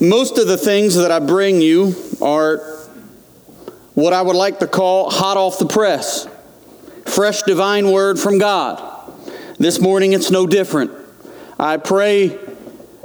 Most 0.00 0.38
of 0.38 0.48
the 0.48 0.56
things 0.56 0.94
that 0.94 1.10
I 1.10 1.18
bring 1.18 1.60
you 1.60 1.94
are 2.22 2.56
what 3.92 4.14
I 4.14 4.22
would 4.22 4.36
like 4.36 4.60
to 4.60 4.66
call 4.66 5.10
hot 5.10 5.36
off 5.36 5.58
the 5.58 5.66
press, 5.66 6.26
fresh 7.04 7.42
divine 7.42 7.90
word 7.90 8.18
from 8.18 8.38
God. 8.38 8.82
This 9.58 9.78
morning 9.78 10.14
it's 10.14 10.30
no 10.30 10.46
different. 10.46 10.90
I 11.58 11.76
pray 11.76 12.38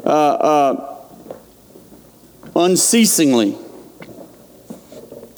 uh, 0.05 0.09
uh, 0.09 1.05
unceasingly 2.55 3.57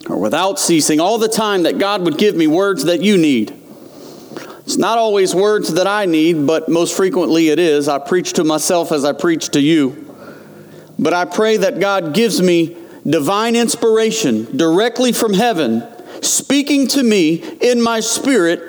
or 0.08 0.20
without 0.20 0.60
ceasing 0.60 1.00
all 1.00 1.18
the 1.18 1.28
time 1.28 1.64
that 1.64 1.80
God 1.80 2.04
would 2.04 2.20
give 2.20 2.36
me 2.36 2.46
words 2.46 2.84
that 2.84 3.02
you 3.02 3.18
need. 3.18 3.60
It's 4.60 4.78
not 4.78 5.00
always 5.00 5.34
words 5.34 5.74
that 5.74 5.88
I 5.88 6.06
need, 6.06 6.46
but 6.46 6.70
most 6.70 6.96
frequently 6.96 7.50
it 7.50 7.58
is. 7.58 7.88
I 7.88 7.98
preach 7.98 8.34
to 8.34 8.44
myself 8.44 8.92
as 8.92 9.04
I 9.04 9.14
preach 9.14 9.50
to 9.50 9.60
you. 9.60 10.07
But 11.00 11.14
I 11.14 11.26
pray 11.26 11.58
that 11.58 11.80
God 11.80 12.14
gives 12.14 12.42
me 12.42 12.76
divine 13.08 13.56
inspiration 13.56 14.58
directly 14.58 15.12
from 15.12 15.34
heaven, 15.34 15.84
speaking 16.22 16.88
to 16.90 17.04
me 17.04 17.36
in 17.62 17.82
my 17.82 18.00
spirit, 18.00 18.62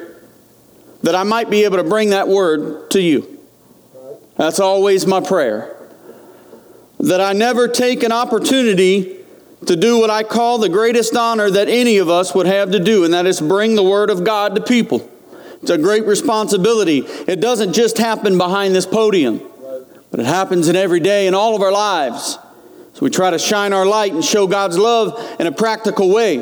that 1.03 1.15
I 1.15 1.23
might 1.23 1.51
be 1.51 1.65
able 1.65 1.79
to 1.79 1.85
bring 1.85 2.11
that 2.11 2.29
word 2.29 2.91
to 2.91 3.01
you. 3.01 3.39
That's 4.37 4.61
always 4.61 5.07
my 5.07 5.21
prayer. 5.21 5.75
That 7.01 7.21
I 7.21 7.33
never 7.33 7.69
take 7.69 8.03
an 8.03 8.13
opportunity 8.13 9.17
to 9.67 9.77
do 9.77 9.99
what 9.99 10.11
I 10.11 10.23
call 10.23 10.59
the 10.59 10.69
greatest 10.69 11.17
honor 11.17 11.51
that 11.51 11.69
any 11.69 11.99
of 11.99 12.09
us 12.09 12.35
would 12.35 12.47
have 12.47 12.71
to 12.73 12.79
do, 12.79 13.05
and 13.05 13.15
that 13.15 13.27
is 13.27 13.41
bring 13.41 13.75
the 13.75 13.83
word 13.83 14.11
of 14.11 14.25
God 14.25 14.55
to 14.55 14.63
people. 14.63 15.09
It's 15.63 15.71
a 15.71 15.79
great 15.79 16.07
responsibility. 16.07 16.99
It 16.99 17.41
doesn't 17.41 17.73
just 17.73 17.99
happen 17.99 18.39
behind 18.39 18.75
this 18.75 18.87
podium. 18.87 19.41
But 20.11 20.21
it 20.21 20.27
happens 20.27 20.69
in 20.69 20.77
every 20.77 21.01
day 21.01 21.27
in 21.27 21.35
all 21.35 21.55
of 21.55 21.63
our 21.63 21.73
lives. 21.73 22.39
So 22.95 23.01
we 23.03 23.11
try 23.11 23.31
to 23.31 23.39
shine 23.39 23.73
our 23.73 23.87
light 23.87 24.13
and 24.13 24.25
show 24.25 24.47
God's 24.47 24.79
love 24.79 25.37
in 25.39 25.47
a 25.47 25.53
practical 25.53 26.11
way. 26.11 26.39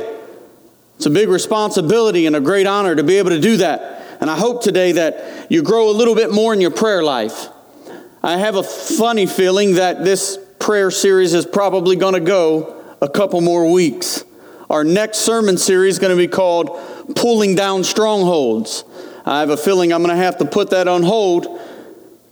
It's 0.97 1.07
a 1.07 1.11
big 1.11 1.29
responsibility 1.29 2.27
and 2.27 2.35
a 2.35 2.41
great 2.41 2.67
honor 2.67 2.95
to 2.95 3.03
be 3.03 3.19
able 3.19 3.31
to 3.31 3.41
do 3.41 3.59
that. 3.59 4.03
And 4.21 4.31
I 4.31 4.39
hope 4.39 4.63
today 4.63 4.93
that 4.93 5.51
you 5.51 5.63
grow 5.63 5.91
a 5.91 5.93
little 5.93 6.15
bit 6.15 6.33
more 6.33 6.55
in 6.55 6.61
your 6.61 6.71
prayer 6.71 7.03
life. 7.03 7.49
I 8.23 8.39
have 8.39 8.57
a 8.57 8.63
funny 8.63 9.27
feeling 9.27 9.75
that 9.75 10.05
this 10.05 10.39
prayer 10.59 10.91
series 10.91 11.35
is 11.35 11.45
probably 11.45 11.97
going 11.97 12.15
to 12.15 12.21
go 12.21 12.83
a 13.03 13.09
couple 13.09 13.41
more 13.41 13.71
weeks. 13.71 14.25
Our 14.71 14.83
next 14.83 15.19
sermon 15.19 15.59
series 15.59 15.95
is 15.95 15.99
going 15.99 16.11
to 16.11 16.17
be 16.17 16.27
called 16.27 16.81
Pulling 17.15 17.55
Down 17.55 17.85
Strongholds. 17.85 18.85
I 19.27 19.41
have 19.41 19.51
a 19.51 19.57
feeling 19.57 19.93
I'm 19.93 20.03
going 20.03 20.17
to 20.17 20.23
have 20.23 20.39
to 20.39 20.45
put 20.45 20.71
that 20.71 20.89
on 20.89 21.03
hold 21.03 21.61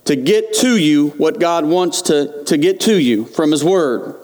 to 0.05 0.15
get 0.15 0.53
to 0.53 0.77
you 0.77 1.09
what 1.11 1.39
God 1.39 1.65
wants 1.65 2.03
to, 2.03 2.43
to 2.45 2.57
get 2.57 2.79
to 2.81 2.99
you 2.99 3.25
from 3.25 3.51
His 3.51 3.63
Word. 3.63 4.15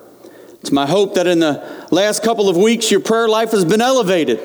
It's 0.61 0.71
my 0.71 0.85
hope 0.85 1.15
that 1.15 1.25
in 1.27 1.39
the 1.39 1.87
last 1.89 2.23
couple 2.23 2.47
of 2.47 2.55
weeks 2.55 2.91
your 2.91 2.99
prayer 2.99 3.27
life 3.27 3.51
has 3.51 3.65
been 3.65 3.81
elevated, 3.81 4.39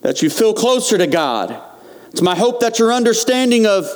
that 0.00 0.22
you 0.22 0.30
feel 0.30 0.54
closer 0.54 0.96
to 0.96 1.06
God. 1.06 1.62
It's 2.10 2.22
my 2.22 2.34
hope 2.34 2.60
that 2.60 2.78
your 2.78 2.92
understanding 2.94 3.66
of 3.66 3.86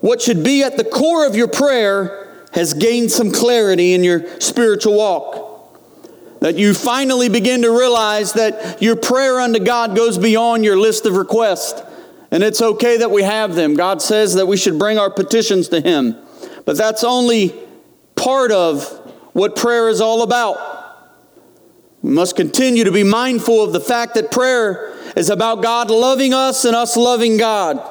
what 0.00 0.22
should 0.22 0.44
be 0.44 0.62
at 0.62 0.76
the 0.76 0.84
core 0.84 1.26
of 1.26 1.34
your 1.34 1.48
prayer 1.48 2.46
has 2.52 2.72
gained 2.72 3.10
some 3.10 3.32
clarity 3.32 3.94
in 3.94 4.04
your 4.04 4.40
spiritual 4.40 4.96
walk. 4.96 5.44
That 6.40 6.54
you 6.56 6.72
finally 6.72 7.28
begin 7.28 7.62
to 7.62 7.76
realize 7.76 8.34
that 8.34 8.80
your 8.80 8.94
prayer 8.94 9.40
unto 9.40 9.58
God 9.58 9.96
goes 9.96 10.18
beyond 10.18 10.64
your 10.64 10.76
list 10.76 11.04
of 11.04 11.16
requests 11.16 11.82
and 12.30 12.42
it's 12.42 12.60
okay 12.60 12.98
that 12.98 13.10
we 13.10 13.22
have 13.22 13.54
them. 13.54 13.74
God 13.74 14.02
says 14.02 14.34
that 14.34 14.46
we 14.46 14.56
should 14.56 14.78
bring 14.78 14.98
our 14.98 15.10
petitions 15.10 15.68
to 15.68 15.80
Him. 15.80 16.16
But 16.64 16.76
that's 16.76 17.02
only 17.02 17.54
part 18.16 18.52
of 18.52 18.84
what 19.32 19.56
prayer 19.56 19.88
is 19.88 20.00
all 20.00 20.22
about. 20.22 20.58
We 22.02 22.10
must 22.10 22.36
continue 22.36 22.84
to 22.84 22.92
be 22.92 23.02
mindful 23.02 23.62
of 23.62 23.72
the 23.72 23.80
fact 23.80 24.14
that 24.14 24.30
prayer 24.30 24.94
is 25.16 25.30
about 25.30 25.62
God 25.62 25.90
loving 25.90 26.34
us 26.34 26.64
and 26.64 26.76
us 26.76 26.96
loving 26.96 27.38
God. 27.38 27.82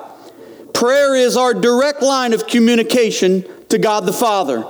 Prayer 0.74 1.16
is 1.16 1.36
our 1.36 1.54
direct 1.54 2.02
line 2.02 2.34
of 2.34 2.48
communication 2.48 3.46
to 3.70 3.78
God 3.78 4.06
the 4.06 4.14
Father. 4.14 4.64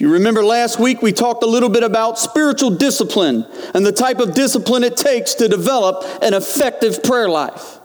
You 0.00 0.10
remember 0.14 0.42
last 0.42 0.80
week, 0.80 1.02
we 1.02 1.12
talked 1.12 1.42
a 1.42 1.46
little 1.46 1.68
bit 1.68 1.82
about 1.82 2.18
spiritual 2.18 2.70
discipline 2.70 3.44
and 3.74 3.84
the 3.84 3.92
type 3.92 4.18
of 4.18 4.32
discipline 4.32 4.82
it 4.82 4.96
takes 4.96 5.34
to 5.34 5.46
develop 5.46 6.06
an 6.22 6.32
effective 6.32 7.02
prayer 7.02 7.28
life. 7.28 7.78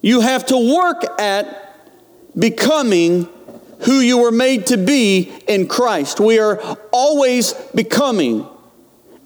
You 0.00 0.20
have 0.20 0.46
to 0.46 0.74
work 0.74 1.04
at 1.20 1.78
becoming 2.34 3.28
who 3.80 4.00
you 4.00 4.22
were 4.22 4.32
made 4.32 4.68
to 4.68 4.78
be 4.78 5.34
in 5.46 5.68
Christ. 5.68 6.18
We 6.18 6.38
are 6.38 6.62
always 6.90 7.52
becoming, 7.74 8.48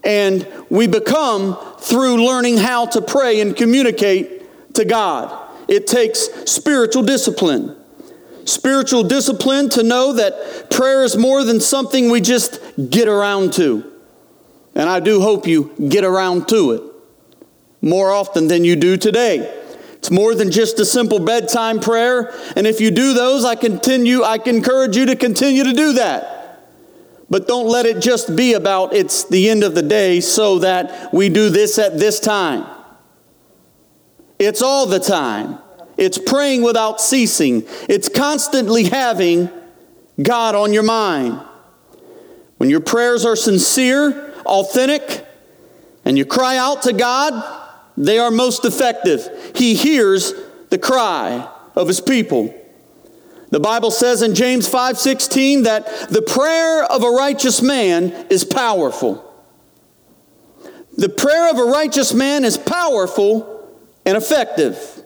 and 0.03 0.45
we 0.71 0.89
become 0.89 1.57
through 1.79 2.27
learning 2.27 2.57
how 2.57 2.87
to 2.87 3.01
pray 3.01 3.41
and 3.41 3.55
communicate 3.55 4.75
to 4.75 4.85
God. 4.85 5.51
It 5.69 5.87
takes 5.87 6.29
spiritual 6.51 7.05
discipline 7.05 7.78
spiritual 8.49 9.05
discipline 9.05 9.69
to 9.71 9.83
know 9.83 10.13
that 10.15 10.71
prayer 10.71 11.05
is 11.05 11.17
more 11.17 11.45
than 11.45 11.61
something 11.61 12.11
we 12.11 12.21
just 12.21 12.61
get 12.91 13.09
around 13.09 13.53
to. 13.55 13.85
And 14.75 14.89
I 14.89 15.01
do 15.01 15.21
hope 15.21 15.47
you 15.47 15.75
get 15.89 16.05
around 16.05 16.49
to 16.49 16.73
it 16.73 16.83
more 17.81 18.11
often 18.11 18.49
than 18.49 18.65
you 18.65 18.77
do 18.77 18.97
today. 18.97 19.55
It's 19.95 20.11
more 20.11 20.35
than 20.35 20.51
just 20.51 20.79
a 20.79 20.85
simple 20.85 21.19
bedtime 21.19 21.81
prayer, 21.81 22.33
and 22.55 22.67
if 22.67 22.81
you 22.81 22.93
do 22.93 23.15
those, 23.15 23.45
I 23.45 23.57
continue 23.57 24.23
I 24.23 24.39
encourage 24.47 24.97
you 24.97 25.07
to 25.07 25.17
continue 25.17 25.65
to 25.65 25.73
do 25.73 25.95
that. 25.95 26.39
But 27.29 27.47
don't 27.47 27.67
let 27.67 27.85
it 27.85 28.01
just 28.01 28.35
be 28.35 28.55
about 28.55 28.95
it's 28.95 29.25
the 29.25 29.51
end 29.51 29.65
of 29.65 29.75
the 29.75 29.83
day 29.83 30.21
so 30.21 30.61
that 30.61 31.13
we 31.13 31.29
do 31.29 31.51
this 31.51 31.79
at 31.79 31.99
this 31.99 32.21
time. 32.21 32.65
It's 34.39 34.63
all 34.63 34.87
the 34.87 35.01
time. 35.01 35.59
It's 35.99 36.17
praying 36.17 36.63
without 36.63 37.01
ceasing. 37.01 37.65
It's 37.89 38.09
constantly 38.09 38.85
having 38.85 39.51
God 40.23 40.55
on 40.55 40.73
your 40.73 40.85
mind. 40.85 41.41
When 42.57 42.71
your 42.71 42.81
prayers 42.81 43.27
are 43.27 43.37
sincere, 43.37 44.33
authentic, 44.47 45.27
and 46.05 46.17
you 46.17 46.25
cry 46.25 46.57
out 46.57 46.83
to 46.83 46.93
God, 46.93 47.33
they 47.97 48.19
are 48.19 48.31
most 48.31 48.65
effective. 48.65 49.29
He 49.57 49.75
hears 49.75 50.33
the 50.71 50.79
cry 50.79 51.49
of 51.75 51.89
his 51.89 52.01
people. 52.01 52.55
The 53.51 53.61
Bible 53.61 53.91
says 53.91 54.23
in 54.23 54.35
James 54.35 54.69
5:16 54.69 55.65
that 55.65 56.11
the 56.11 56.23
prayer 56.23 56.85
of 56.85 57.03
a 57.03 57.11
righteous 57.11 57.61
man 57.61 58.27
is 58.31 58.45
powerful. 58.45 59.25
The 60.97 61.09
prayer 61.09 61.51
of 61.51 61.59
a 61.59 61.65
righteous 61.65 62.13
man 62.13 62.45
is 62.45 62.57
powerful 62.57 63.69
and 64.05 64.17
effective. 64.17 64.98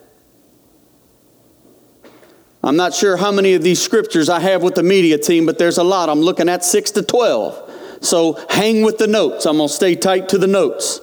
I'm 2.63 2.77
not 2.77 2.93
sure 2.93 3.17
how 3.17 3.31
many 3.31 3.55
of 3.55 3.61
these 3.61 3.81
scriptures 3.81 4.29
I 4.29 4.39
have 4.39 4.63
with 4.63 4.75
the 4.75 4.83
media 4.83 5.17
team, 5.17 5.45
but 5.45 5.57
there's 5.57 5.77
a 5.77 5.83
lot. 5.83 6.07
I'm 6.07 6.21
looking 6.21 6.47
at 6.47 6.63
6 6.63 6.91
to 6.91 7.03
12. 7.03 7.99
So 8.01 8.39
hang 8.49 8.83
with 8.83 8.97
the 8.97 9.07
notes. 9.07 9.45
I'm 9.45 9.57
going 9.57 9.67
to 9.67 9.73
stay 9.73 9.95
tight 9.95 10.29
to 10.29 10.37
the 10.37 10.47
notes. 10.47 11.01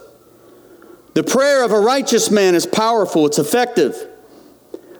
The 1.13 1.23
prayer 1.23 1.63
of 1.63 1.71
a 1.71 1.79
righteous 1.79 2.31
man 2.31 2.55
is 2.55 2.65
powerful, 2.65 3.25
it's 3.25 3.37
effective. 3.37 4.07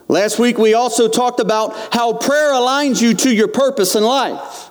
Last 0.07 0.39
week 0.39 0.57
we 0.57 0.73
also 0.73 1.07
talked 1.07 1.39
about 1.39 1.73
how 1.93 2.13
prayer 2.13 2.51
aligns 2.51 3.01
you 3.01 3.13
to 3.13 3.33
your 3.33 3.47
purpose 3.47 3.95
in 3.95 4.03
life. 4.03 4.69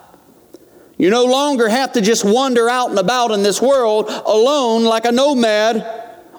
You 0.98 1.08
no 1.08 1.24
longer 1.24 1.66
have 1.66 1.92
to 1.92 2.02
just 2.02 2.26
wander 2.26 2.68
out 2.68 2.90
and 2.90 2.98
about 2.98 3.30
in 3.30 3.42
this 3.42 3.60
world 3.60 4.10
alone 4.10 4.84
like 4.84 5.06
a 5.06 5.12
nomad 5.12 5.86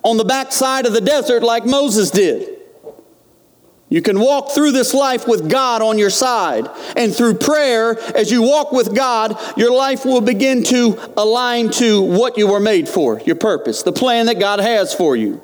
on 0.04 0.18
the 0.18 0.24
backside 0.24 0.86
of 0.86 0.94
the 0.94 1.02
desert 1.02 1.42
like 1.42 1.66
Moses 1.66 2.12
did. 2.12 2.51
You 3.92 4.02
can 4.02 4.22
walk 4.22 4.52
through 4.52 4.72
this 4.72 4.94
life 4.94 5.28
with 5.28 5.50
God 5.50 5.82
on 5.82 5.98
your 5.98 6.10
side. 6.10 6.70
And 6.96 7.14
through 7.14 7.36
prayer, 7.36 8.00
as 8.16 8.32
you 8.32 8.42
walk 8.42 8.72
with 8.72 8.96
God, 8.96 9.38
your 9.58 9.74
life 9.74 10.06
will 10.06 10.22
begin 10.22 10.64
to 10.64 10.98
align 11.18 11.72
to 11.72 12.02
what 12.02 12.38
you 12.38 12.48
were 12.48 12.62
made 12.62 12.88
for, 12.88 13.20
your 13.26 13.36
purpose, 13.36 13.84
the 13.84 13.92
plan 13.92 14.28
that 14.28 14.40
God 14.40 14.62
has 14.62 14.94
for 14.94 15.18
you. 15.18 15.44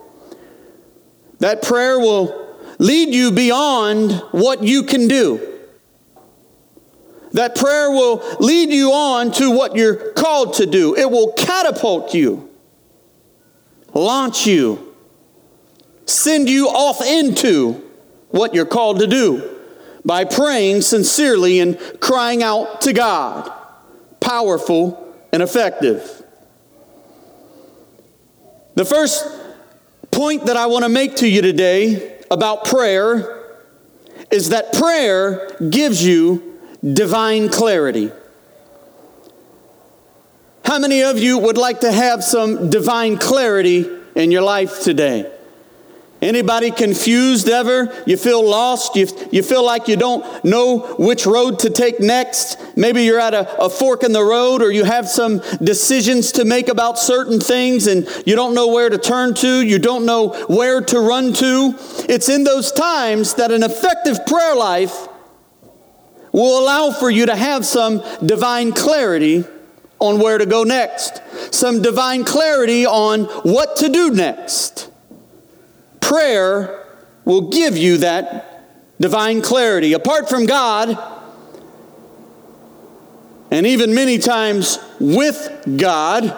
That 1.39 1.61
prayer 1.61 1.99
will 1.99 2.55
lead 2.79 3.13
you 3.13 3.31
beyond 3.31 4.13
what 4.31 4.63
you 4.63 4.83
can 4.83 5.09
do. 5.09 5.59
That 7.33 7.53
prayer 7.53 7.91
will 7.91 8.23
lead 8.39 8.69
you 8.69 8.93
on 8.93 9.33
to 9.33 9.51
what 9.51 9.75
you're 9.75 10.13
called 10.13 10.53
to 10.53 10.65
do. 10.65 10.95
It 10.95 11.11
will 11.11 11.33
catapult 11.33 12.13
you, 12.13 12.49
launch 13.93 14.47
you, 14.47 14.95
send 16.05 16.47
you 16.47 16.69
off 16.69 17.01
into 17.05 17.83
what 18.29 18.53
you're 18.53 18.65
called 18.65 18.99
to 18.99 19.07
do 19.07 19.57
by 20.05 20.23
praying 20.23 20.81
sincerely 20.81 21.59
and 21.59 21.79
crying 21.99 22.43
out 22.43 22.81
to 22.81 22.93
God. 22.93 23.51
Powerful 24.19 25.15
and 25.31 25.43
effective. 25.43 26.23
The 28.75 28.85
first 28.85 29.25
point 30.11 30.45
that 30.45 30.57
I 30.57 30.67
want 30.67 30.83
to 30.83 30.89
make 30.89 31.17
to 31.17 31.27
you 31.27 31.41
today 31.41 32.19
about 32.29 32.65
prayer 32.65 33.57
is 34.31 34.49
that 34.49 34.73
prayer 34.73 35.55
gives 35.69 36.05
you 36.05 36.59
divine 36.83 37.49
clarity. 37.49 38.11
How 40.63 40.79
many 40.79 41.01
of 41.01 41.17
you 41.17 41.37
would 41.37 41.57
like 41.57 41.81
to 41.81 41.91
have 41.91 42.23
some 42.23 42.69
divine 42.69 43.17
clarity 43.17 43.89
in 44.15 44.31
your 44.31 44.41
life 44.41 44.81
today? 44.81 45.31
Anybody 46.21 46.71
confused 46.71 47.47
ever? 47.47 47.93
You 48.07 48.17
feel 48.17 48.43
lost? 48.43 48.95
You, 48.95 49.07
you 49.31 49.43
feel 49.43 49.63
like 49.63 49.87
you 49.87 49.95
don't 49.95 50.43
know 50.43 50.79
which 50.97 51.27
road 51.27 51.59
to 51.59 51.69
take 51.69 51.99
next? 51.99 52.57
Maybe 52.75 53.03
you're 53.03 53.19
at 53.19 53.35
a, 53.35 53.61
a 53.61 53.69
fork 53.69 54.03
in 54.03 54.13
the 54.13 54.23
road 54.23 54.63
or 54.63 54.71
you 54.71 54.83
have 54.83 55.07
some 55.07 55.41
decisions 55.61 56.31
to 56.33 56.45
make 56.45 56.69
about 56.69 56.97
certain 56.97 57.39
things 57.39 57.85
and 57.85 58.07
you 58.25 58.35
don't 58.35 58.55
know 58.55 58.67
where 58.67 58.89
to 58.89 58.97
turn 58.97 59.35
to. 59.35 59.61
You 59.61 59.77
don't 59.77 60.07
know 60.07 60.29
where 60.47 60.81
to 60.81 60.99
run 60.99 61.33
to. 61.33 61.75
It's 62.09 62.29
in 62.29 62.43
those 62.43 62.71
times 62.71 63.35
that 63.35 63.51
an 63.51 63.61
effective 63.61 64.25
prayer 64.25 64.55
life 64.55 65.07
will 66.31 66.59
allow 66.59 66.89
for 66.89 67.11
you 67.11 67.27
to 67.27 67.35
have 67.35 67.63
some 67.63 68.01
divine 68.25 68.71
clarity 68.71 69.45
on 69.99 70.19
where 70.19 70.39
to 70.39 70.47
go 70.47 70.63
next, 70.63 71.21
some 71.53 71.81
divine 71.81 72.23
clarity 72.23 72.87
on 72.87 73.25
what 73.43 73.75
to 73.77 73.89
do 73.89 74.09
next. 74.11 74.91
Prayer 76.07 76.85
will 77.25 77.49
give 77.49 77.77
you 77.77 77.97
that 77.97 78.63
divine 78.97 79.41
clarity. 79.41 79.91
Apart 79.91 80.29
from 80.29 80.45
God, 80.45 80.97
and 83.51 83.67
even 83.67 83.93
many 83.93 84.17
times 84.17 84.79
with 85.01 85.65
God, 85.75 86.33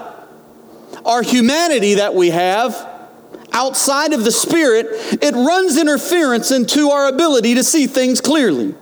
our 1.06 1.22
humanity 1.22 1.96
that 1.96 2.16
we 2.16 2.32
have 2.32 2.88
outside 3.54 4.14
of 4.14 4.24
the 4.24 4.32
Spirit, 4.32 4.88
it 5.22 5.36
runs 5.36 5.78
interference 5.78 6.50
into 6.50 6.90
our 6.90 7.08
ability 7.08 7.54
to 7.54 7.64
see 7.64 7.86
things 7.86 8.22
clearly. 8.22 8.74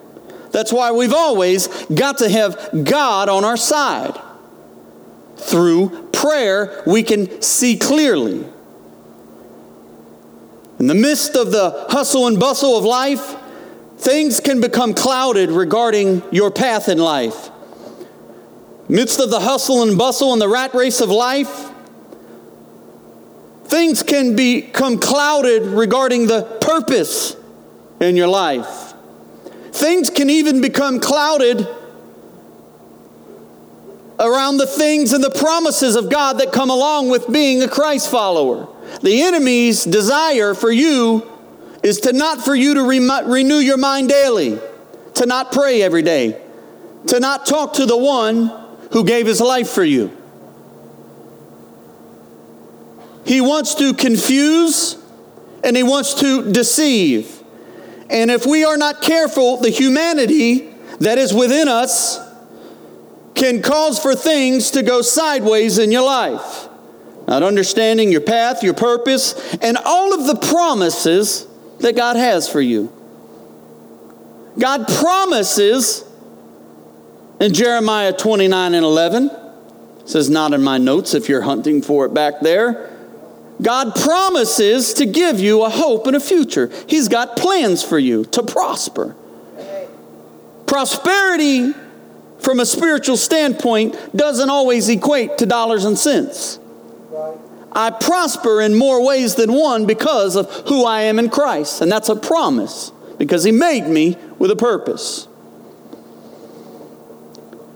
That's 0.52 0.72
why 0.72 0.94
we've 0.94 1.14
always 1.14 1.68
got 1.88 2.20
to 2.20 2.30
have 2.30 2.86
God 2.86 3.28
on 3.28 3.44
our 3.44 3.58
side. 3.58 4.18
Through 5.36 6.12
prayer, 6.14 6.82
we 6.88 7.04
can 7.04 7.42
see 7.42 7.76
clearly. 7.76 8.46
In 10.80 10.88
the 10.88 10.96
midst 10.96 11.36
of 11.36 11.52
the 11.52 11.88
hustle 11.90 12.28
and 12.28 12.40
bustle 12.40 12.78
of 12.78 12.84
life, 12.84 13.36
things 13.98 14.40
can 14.40 14.62
become 14.62 14.94
clouded 14.94 15.50
regarding 15.50 16.22
your 16.32 16.52
path 16.52 16.88
in 16.88 17.00
life. 17.00 17.50
Midst 18.88 19.20
of 19.20 19.32
the 19.32 19.40
hustle 19.40 19.84
and 19.84 19.98
bustle 19.98 20.34
and 20.34 20.42
the 20.42 20.48
rat 20.48 20.74
race 20.74 21.02
of 21.02 21.10
life, 21.10 21.72
things 23.66 24.04
can 24.04 24.36
become 24.36 25.00
clouded 25.00 25.64
regarding 25.64 26.28
the 26.28 26.44
purpose 26.62 27.36
in 28.00 28.16
your 28.16 28.28
life. 28.28 28.94
Things 29.72 30.10
can 30.10 30.30
even 30.30 30.62
become 30.62 31.00
clouded 31.00 31.68
around 34.20 34.58
the 34.58 34.68
things 34.68 35.12
and 35.14 35.24
the 35.24 35.32
promises 35.32 35.96
of 35.96 36.10
God 36.10 36.40
that 36.40 36.52
come 36.52 36.70
along 36.70 37.10
with 37.10 37.32
being 37.32 37.62
a 37.64 37.68
Christ 37.68 38.10
follower. 38.10 38.68
The 39.02 39.22
enemy's 39.24 39.84
desire 39.84 40.54
for 40.54 40.72
you 40.72 41.30
is 41.84 42.02
to 42.02 42.14
not 42.14 42.44
for 42.44 42.56
you 42.56 42.74
to 42.76 42.84
re- 42.88 43.22
renew 43.26 43.56
your 43.56 43.78
mind 43.78 44.10
daily, 44.10 44.60
to 45.16 45.26
not 45.26 45.52
pray 45.52 45.82
every 45.82 46.02
day, 46.02 46.42
to 47.08 47.20
not 47.20 47.46
talk 47.46 47.74
to 47.74 47.86
the 47.86 47.98
one 47.98 48.52
who 48.92 49.04
gave 49.04 49.26
his 49.26 49.42
life 49.42 49.70
for 49.70 49.84
you. 49.84 50.16
He 53.26 53.42
wants 53.42 53.76
to 53.76 53.94
confuse 53.94 54.98
and 55.64 55.76
he 55.76 55.84
wants 55.84 56.14
to 56.16 56.52
deceive. 56.52 57.44
And 58.10 58.32
if 58.32 58.46
we 58.46 58.64
are 58.64 58.78
not 58.78 59.02
careful, 59.02 59.58
the 59.58 59.70
humanity 59.70 60.74
that 61.00 61.18
is 61.18 61.34
within 61.34 61.68
us 61.68 62.20
can 63.36 63.62
cause 63.62 64.00
for 64.00 64.16
things 64.16 64.72
to 64.72 64.82
go 64.82 65.02
sideways 65.02 65.78
in 65.78 65.92
your 65.92 66.06
life 66.06 66.67
not 67.28 67.44
understanding 67.44 68.12
your 68.12 68.22
path, 68.22 68.64
your 68.64 68.74
purpose, 68.74 69.56
and 69.58 69.78
all 69.84 70.14
of 70.14 70.26
the 70.28 70.48
promises 70.48 71.46
that 71.80 71.96
God 71.96 72.16
has 72.16 72.48
for 72.50 72.62
you. 72.62 72.92
God 74.58 74.88
promises 74.88 76.04
in 77.40 77.54
Jeremiah 77.54 78.14
29 78.14 78.74
and 78.74 78.84
11, 78.86 79.30
says 80.06 80.30
not 80.30 80.54
in 80.54 80.64
my 80.64 80.78
notes 80.78 81.14
if 81.14 81.30
you're 81.30 81.42
hunting 81.42 81.82
for 81.82 82.06
it 82.06 82.14
back 82.14 82.40
there. 82.42 82.90
God 83.62 83.96
promises 83.96 84.94
to 84.94 85.06
give 85.06 85.40
you 85.40 85.64
a 85.64 85.70
hope 85.70 86.08
and 86.08 86.16
a 86.16 86.20
future. 86.20 86.72
He's 86.88 87.08
got 87.08 87.36
plans 87.36 87.84
for 87.84 88.00
you 88.00 88.26
to 88.26 88.44
prosper. 88.44 89.16
Prosperity 90.66 91.74
from 92.40 92.60
a 92.60 92.66
spiritual 92.66 93.18
standpoint 93.18 93.96
doesn't 94.16 94.50
always 94.50 94.90
equate 94.90 95.40
to 95.40 95.46
dollars 95.46 95.86
and 95.86 95.98
cents. 95.98 96.60
I 97.72 97.92
prosper 97.92 98.62
in 98.62 98.76
more 98.76 99.06
ways 99.06 99.36
than 99.36 99.54
one 99.54 99.86
because 99.86 100.36
of 100.36 100.52
who 100.68 100.86
I 100.86 101.02
am 101.02 101.20
in 101.20 101.30
Christ. 101.30 101.82
And 101.82 101.92
that's 101.92 102.10
a 102.10 102.16
promise 102.16 102.92
because 103.18 103.44
He 103.44 103.52
made 103.52 103.88
me 103.88 104.18
with 104.40 104.52
a 104.52 104.56
purpose. 104.56 105.28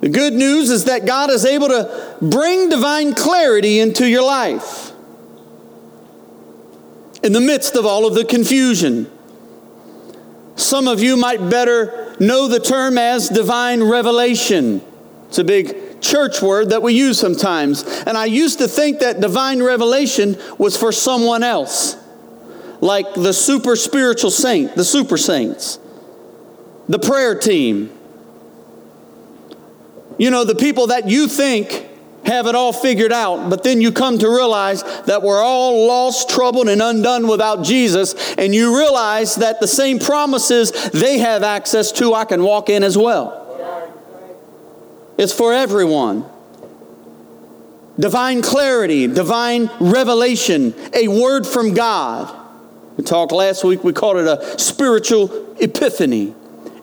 The 0.02 0.10
good 0.10 0.34
news 0.34 0.72
is 0.72 0.86
that 0.86 1.06
God 1.06 1.30
is 1.30 1.46
able 1.46 1.68
to 1.68 2.18
bring 2.22 2.70
divine 2.70 3.14
clarity 3.14 3.80
into 3.80 4.08
your 4.08 4.24
life 4.24 4.92
in 7.22 7.34
the 7.34 7.42
midst 7.42 7.76
of 7.76 7.86
all 7.86 8.08
of 8.08 8.16
the 8.16 8.26
confusion. 8.26 9.10
Some 10.56 10.88
of 10.88 11.02
you 11.02 11.18
might 11.18 11.50
better 11.50 12.16
know 12.20 12.48
the 12.48 12.60
term 12.60 12.98
as 12.98 13.30
divine 13.30 13.84
revelation. 13.84 14.82
It's 15.28 15.38
a 15.38 15.44
big 15.44 15.76
church 16.02 16.42
word 16.42 16.70
that 16.70 16.82
we 16.82 16.94
use 16.94 17.20
sometimes. 17.20 17.84
And 17.84 18.18
I 18.18 18.26
used 18.26 18.60
to 18.60 18.68
think 18.68 19.00
that 19.00 19.22
divine 19.22 19.62
revelation 19.62 20.38
was 20.58 20.76
for 20.76 20.92
someone 20.92 21.44
else, 21.44 21.96
like 22.82 23.14
the 23.14 23.34
super 23.34 23.76
spiritual 23.76 24.32
saint, 24.32 24.76
the 24.76 24.86
super 24.86 25.18
saints, 25.18 25.80
the 26.90 27.00
prayer 27.00 27.38
team. 27.38 27.92
You 30.18 30.30
know, 30.30 30.44
the 30.44 30.56
people 30.56 30.88
that 30.88 31.10
you 31.10 31.28
think 31.28 31.90
have 32.26 32.46
it 32.46 32.54
all 32.54 32.72
figured 32.72 33.12
out, 33.12 33.50
but 33.50 33.64
then 33.64 33.82
you 33.82 33.92
come 33.92 34.20
to 34.20 34.30
realize 34.30 34.84
that 35.06 35.24
we're 35.24 35.42
all 35.42 35.88
lost, 35.88 36.30
troubled, 36.30 36.70
and 36.70 36.80
undone 36.80 37.28
without 37.28 37.64
Jesus, 37.64 38.14
and 38.36 38.54
you 38.54 38.78
realize 38.78 39.36
that 39.38 39.60
the 39.60 39.68
same 39.68 39.98
promises 39.98 40.72
they 40.92 41.18
have 41.18 41.42
access 41.42 41.92
to, 41.94 42.14
I 42.14 42.26
can 42.26 42.44
walk 42.44 42.70
in 42.70 42.84
as 42.84 42.96
well. 42.96 43.41
It's 45.22 45.32
for 45.32 45.54
everyone. 45.54 46.26
Divine 48.00 48.42
clarity, 48.42 49.06
divine 49.06 49.70
revelation, 49.80 50.74
a 50.96 51.10
word 51.10 51.46
from 51.46 51.76
God. 51.76 52.36
We 52.98 53.04
talked 53.04 53.32
last 53.32 53.64
week, 53.64 53.84
we 53.84 53.94
called 53.94 54.18
it 54.18 54.26
a 54.26 54.58
spiritual 54.58 55.56
epiphany, 55.60 56.34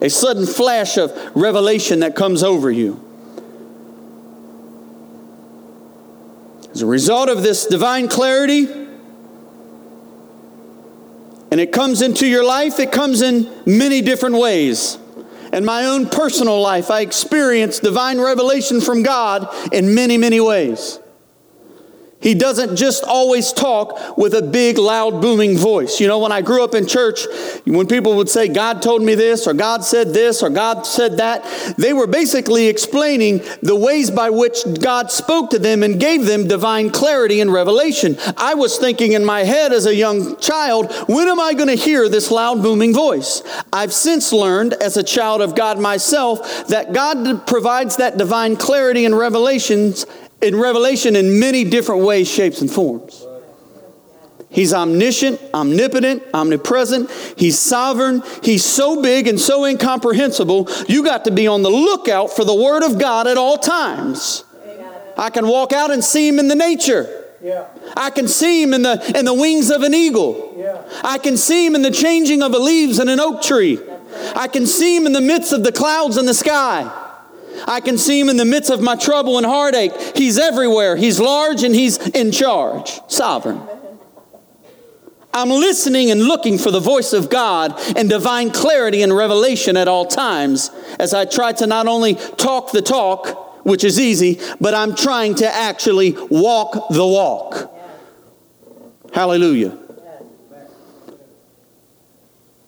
a 0.00 0.08
sudden 0.08 0.46
flash 0.46 0.98
of 0.98 1.10
revelation 1.34 1.98
that 1.98 2.14
comes 2.14 2.44
over 2.44 2.70
you. 2.70 3.04
As 6.72 6.82
a 6.82 6.86
result 6.86 7.28
of 7.28 7.42
this 7.42 7.66
divine 7.66 8.06
clarity, 8.06 8.68
and 11.50 11.60
it 11.60 11.72
comes 11.72 12.02
into 12.02 12.24
your 12.24 12.44
life, 12.44 12.78
it 12.78 12.92
comes 12.92 13.20
in 13.20 13.50
many 13.66 14.00
different 14.00 14.36
ways. 14.36 14.96
In 15.52 15.64
my 15.64 15.86
own 15.86 16.08
personal 16.08 16.60
life, 16.60 16.90
I 16.90 17.00
experienced 17.00 17.82
divine 17.82 18.20
revelation 18.20 18.80
from 18.80 19.02
God 19.02 19.48
in 19.72 19.94
many, 19.94 20.16
many 20.16 20.40
ways. 20.40 20.98
He 22.20 22.34
doesn't 22.34 22.76
just 22.76 23.04
always 23.04 23.52
talk 23.52 24.18
with 24.18 24.34
a 24.34 24.42
big, 24.42 24.76
loud, 24.76 25.22
booming 25.22 25.56
voice. 25.56 26.00
You 26.00 26.08
know, 26.08 26.18
when 26.18 26.32
I 26.32 26.42
grew 26.42 26.64
up 26.64 26.74
in 26.74 26.86
church, 26.86 27.20
when 27.64 27.86
people 27.86 28.16
would 28.16 28.28
say, 28.28 28.48
God 28.48 28.82
told 28.82 29.02
me 29.02 29.14
this, 29.14 29.46
or 29.46 29.54
God 29.54 29.84
said 29.84 30.08
this, 30.08 30.42
or 30.42 30.50
God 30.50 30.84
said 30.84 31.18
that, 31.18 31.44
they 31.78 31.92
were 31.92 32.08
basically 32.08 32.66
explaining 32.66 33.40
the 33.62 33.76
ways 33.76 34.10
by 34.10 34.30
which 34.30 34.58
God 34.80 35.12
spoke 35.12 35.50
to 35.50 35.60
them 35.60 35.84
and 35.84 36.00
gave 36.00 36.26
them 36.26 36.48
divine 36.48 36.90
clarity 36.90 37.40
and 37.40 37.52
revelation. 37.52 38.16
I 38.36 38.54
was 38.54 38.78
thinking 38.78 39.12
in 39.12 39.24
my 39.24 39.44
head 39.44 39.72
as 39.72 39.86
a 39.86 39.94
young 39.94 40.36
child, 40.38 40.92
when 41.08 41.28
am 41.28 41.38
I 41.38 41.54
going 41.54 41.68
to 41.68 41.76
hear 41.76 42.08
this 42.08 42.32
loud, 42.32 42.62
booming 42.62 42.94
voice? 42.94 43.42
I've 43.72 43.92
since 43.92 44.32
learned, 44.32 44.74
as 44.74 44.96
a 44.96 45.04
child 45.04 45.40
of 45.40 45.54
God 45.54 45.78
myself, 45.78 46.66
that 46.66 46.92
God 46.92 47.46
provides 47.46 47.96
that 47.96 48.18
divine 48.18 48.56
clarity 48.56 49.04
and 49.04 49.16
revelations 49.16 50.04
in 50.40 50.56
Revelation 50.56 51.16
in 51.16 51.40
many 51.40 51.64
different 51.64 52.02
ways, 52.02 52.28
shapes, 52.28 52.60
and 52.60 52.70
forms. 52.70 53.26
He's 54.50 54.72
omniscient, 54.72 55.40
omnipotent, 55.52 56.22
omnipresent. 56.32 57.10
He's 57.36 57.58
sovereign. 57.58 58.22
He's 58.42 58.64
so 58.64 59.02
big 59.02 59.28
and 59.28 59.38
so 59.38 59.64
incomprehensible, 59.64 60.68
you 60.88 61.04
got 61.04 61.24
to 61.26 61.30
be 61.30 61.46
on 61.46 61.62
the 61.62 61.70
lookout 61.70 62.30
for 62.30 62.44
the 62.44 62.54
Word 62.54 62.82
of 62.82 62.98
God 62.98 63.26
at 63.26 63.36
all 63.36 63.58
times. 63.58 64.44
I 65.16 65.30
can 65.30 65.48
walk 65.48 65.72
out 65.72 65.90
and 65.90 66.02
see 66.02 66.28
Him 66.28 66.38
in 66.38 66.48
the 66.48 66.54
nature. 66.54 67.18
Yeah. 67.42 67.68
I 67.96 68.10
can 68.10 68.26
see 68.26 68.62
him 68.62 68.74
in 68.74 68.82
the, 68.82 69.12
in 69.16 69.24
the 69.24 69.34
wings 69.34 69.70
of 69.70 69.82
an 69.82 69.94
eagle. 69.94 70.54
Yeah. 70.58 70.82
I 71.04 71.18
can 71.18 71.36
see 71.36 71.64
him 71.64 71.74
in 71.76 71.82
the 71.82 71.90
changing 71.90 72.42
of 72.42 72.50
the 72.52 72.58
leaves 72.58 72.98
in 72.98 73.08
an 73.08 73.20
oak 73.20 73.42
tree. 73.42 73.78
I 74.34 74.48
can 74.48 74.66
see 74.66 74.96
him 74.96 75.06
in 75.06 75.12
the 75.12 75.20
midst 75.20 75.52
of 75.52 75.62
the 75.62 75.70
clouds 75.70 76.16
in 76.16 76.26
the 76.26 76.34
sky. 76.34 76.90
I 77.66 77.80
can 77.80 77.98
see 77.98 78.20
him 78.20 78.28
in 78.28 78.36
the 78.36 78.44
midst 78.44 78.70
of 78.70 78.80
my 78.80 78.96
trouble 78.96 79.36
and 79.36 79.46
heartache. 79.46 79.92
He's 80.16 80.38
everywhere. 80.38 80.96
He's 80.96 81.18
large 81.18 81.62
and 81.62 81.74
he's 81.74 81.98
in 82.08 82.32
charge, 82.32 83.00
sovereign. 83.08 83.60
I'm 85.32 85.50
listening 85.50 86.10
and 86.10 86.22
looking 86.22 86.58
for 86.58 86.70
the 86.70 86.80
voice 86.80 87.12
of 87.12 87.30
God 87.30 87.74
and 87.96 88.08
divine 88.08 88.50
clarity 88.50 89.02
and 89.02 89.14
revelation 89.14 89.76
at 89.76 89.86
all 89.86 90.06
times 90.06 90.70
as 90.98 91.14
I 91.14 91.26
try 91.26 91.52
to 91.52 91.66
not 91.66 91.86
only 91.86 92.14
talk 92.14 92.72
the 92.72 92.82
talk, 92.82 93.64
which 93.64 93.84
is 93.84 94.00
easy, 94.00 94.40
but 94.60 94.74
I'm 94.74 94.94
trying 94.94 95.34
to 95.36 95.46
actually 95.46 96.12
walk 96.30 96.88
the 96.90 97.06
walk. 97.06 97.74
Hallelujah. 99.12 99.78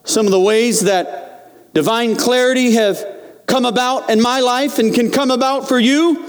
Some 0.04 0.26
of 0.26 0.32
the 0.32 0.40
ways 0.40 0.80
that 0.82 1.72
divine 1.72 2.16
clarity 2.16 2.72
have 2.72 3.04
come 3.50 3.64
about 3.64 4.08
in 4.10 4.22
my 4.22 4.40
life 4.40 4.78
and 4.78 4.94
can 4.94 5.10
come 5.10 5.30
about 5.30 5.68
for 5.68 5.78
you 5.78 6.24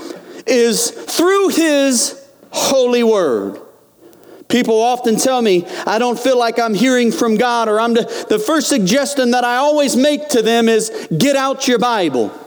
is 0.47 0.89
through 0.89 1.49
His 1.49 2.19
holy 2.51 3.03
word. 3.03 3.61
People 4.47 4.81
often 4.81 5.15
tell 5.15 5.41
me, 5.41 5.65
I 5.85 5.97
don't 5.97 6.19
feel 6.19 6.37
like 6.37 6.59
I'm 6.59 6.73
hearing 6.73 7.11
from 7.11 7.37
God, 7.37 7.69
or 7.69 7.79
I'm 7.79 7.93
the, 7.93 8.25
the 8.27 8.37
first 8.37 8.67
suggestion 8.67 9.31
that 9.31 9.45
I 9.45 9.55
always 9.57 9.95
make 9.95 10.27
to 10.29 10.41
them 10.41 10.67
is 10.67 11.07
get 11.17 11.37
out 11.37 11.69
your 11.69 11.79
Bible. 11.79 12.37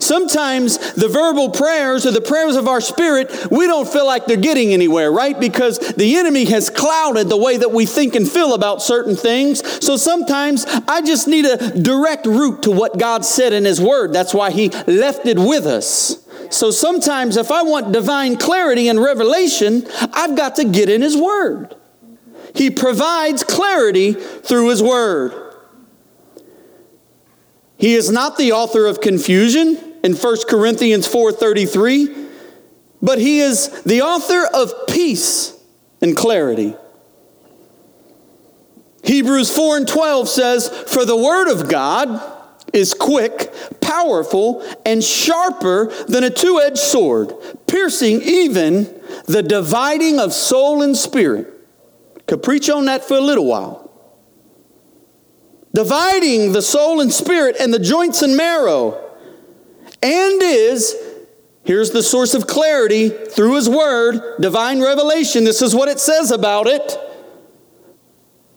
Sometimes 0.00 0.78
the 0.94 1.08
verbal 1.08 1.50
prayers 1.50 2.06
or 2.06 2.10
the 2.10 2.20
prayers 2.20 2.56
of 2.56 2.68
our 2.68 2.80
spirit, 2.80 3.50
we 3.50 3.66
don't 3.66 3.88
feel 3.88 4.06
like 4.06 4.26
they're 4.26 4.36
getting 4.36 4.72
anywhere, 4.72 5.12
right? 5.12 5.38
Because 5.38 5.78
the 5.78 6.16
enemy 6.16 6.44
has 6.46 6.70
clouded 6.70 7.28
the 7.28 7.36
way 7.36 7.56
that 7.56 7.70
we 7.70 7.86
think 7.86 8.14
and 8.14 8.28
feel 8.28 8.54
about 8.54 8.82
certain 8.82 9.16
things. 9.16 9.62
So 9.84 9.96
sometimes 9.96 10.64
I 10.88 11.02
just 11.02 11.28
need 11.28 11.44
a 11.44 11.80
direct 11.80 12.26
route 12.26 12.62
to 12.64 12.70
what 12.70 12.98
God 12.98 13.24
said 13.24 13.52
in 13.52 13.64
His 13.64 13.80
Word. 13.80 14.12
That's 14.12 14.34
why 14.34 14.50
He 14.50 14.68
left 14.68 15.26
it 15.26 15.38
with 15.38 15.66
us. 15.66 16.26
So 16.50 16.70
sometimes 16.70 17.36
if 17.36 17.50
I 17.50 17.62
want 17.62 17.92
divine 17.92 18.36
clarity 18.36 18.88
and 18.88 19.00
revelation, 19.00 19.86
I've 20.12 20.36
got 20.36 20.56
to 20.56 20.64
get 20.64 20.88
in 20.88 21.02
His 21.02 21.16
Word. 21.16 21.76
He 22.54 22.70
provides 22.70 23.44
clarity 23.44 24.12
through 24.12 24.70
His 24.70 24.82
Word. 24.82 25.49
He 27.80 27.94
is 27.94 28.10
not 28.10 28.36
the 28.36 28.52
author 28.52 28.84
of 28.84 29.00
confusion 29.00 29.78
in 30.04 30.14
1 30.14 30.36
Corinthians 30.48 31.08
4:33, 31.08 32.14
but 33.00 33.18
he 33.18 33.40
is 33.40 33.68
the 33.86 34.02
author 34.02 34.44
of 34.52 34.86
peace 34.86 35.54
and 36.02 36.14
clarity. 36.14 36.76
Hebrews 39.02 39.50
4 39.50 39.78
and 39.78 39.88
12 39.88 40.28
says, 40.28 40.68
For 40.68 41.06
the 41.06 41.16
word 41.16 41.48
of 41.48 41.70
God 41.70 42.20
is 42.74 42.92
quick, 42.92 43.50
powerful, 43.80 44.62
and 44.84 45.02
sharper 45.02 45.86
than 46.06 46.22
a 46.22 46.28
two 46.28 46.60
edged 46.60 46.76
sword, 46.76 47.34
piercing 47.66 48.20
even 48.20 48.94
the 49.24 49.42
dividing 49.42 50.20
of 50.20 50.34
soul 50.34 50.82
and 50.82 50.94
spirit. 50.94 51.50
Could 52.26 52.42
preach 52.42 52.68
on 52.68 52.84
that 52.84 53.04
for 53.04 53.16
a 53.16 53.22
little 53.22 53.46
while 53.46 53.79
dividing 55.72 56.52
the 56.52 56.62
soul 56.62 57.00
and 57.00 57.12
spirit 57.12 57.56
and 57.60 57.72
the 57.72 57.78
joints 57.78 58.22
and 58.22 58.36
marrow, 58.36 59.10
and 60.02 60.42
is, 60.42 60.96
here's 61.64 61.90
the 61.90 62.02
source 62.02 62.34
of 62.34 62.46
clarity 62.46 63.08
through 63.08 63.54
his 63.54 63.68
word, 63.68 64.40
divine 64.40 64.80
revelation. 64.80 65.44
This 65.44 65.62
is 65.62 65.74
what 65.74 65.88
it 65.88 66.00
says 66.00 66.30
about 66.30 66.66
it, 66.66 66.98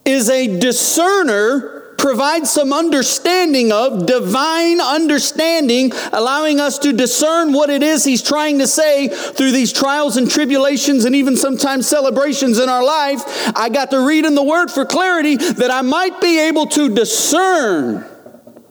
is 0.04 0.28
a 0.28 0.58
discerner 0.58 1.73
provide 2.04 2.46
some 2.46 2.70
understanding 2.70 3.72
of, 3.72 4.04
divine 4.04 4.78
understanding, 4.78 5.90
allowing 6.12 6.60
us 6.60 6.78
to 6.78 6.92
discern 6.92 7.50
what 7.54 7.70
it 7.70 7.82
is 7.82 8.04
He's 8.04 8.22
trying 8.22 8.58
to 8.58 8.66
say 8.66 9.08
through 9.08 9.52
these 9.52 9.72
trials 9.72 10.18
and 10.18 10.30
tribulations 10.30 11.06
and 11.06 11.16
even 11.16 11.34
sometimes 11.34 11.88
celebrations 11.88 12.58
in 12.58 12.68
our 12.68 12.84
life. 12.84 13.22
I 13.56 13.70
got 13.70 13.90
to 13.92 14.06
read 14.06 14.26
in 14.26 14.34
the 14.34 14.42
Word 14.42 14.70
for 14.70 14.84
clarity 14.84 15.36
that 15.36 15.70
I 15.70 15.80
might 15.80 16.20
be 16.20 16.40
able 16.40 16.66
to 16.66 16.94
discern 16.94 18.04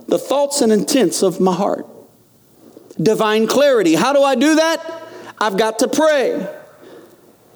the 0.08 0.20
thoughts 0.20 0.62
and 0.62 0.72
intents 0.72 1.24
of 1.24 1.40
my 1.40 1.56
heart. 1.56 1.88
Divine 3.02 3.48
clarity. 3.48 3.96
How 3.96 4.14
do 4.14 4.22
I 4.22 4.36
do 4.36 4.58
that? 4.58 4.80
I've 5.42 5.58
got 5.58 5.80
to 5.80 5.88
pray. 5.88 6.48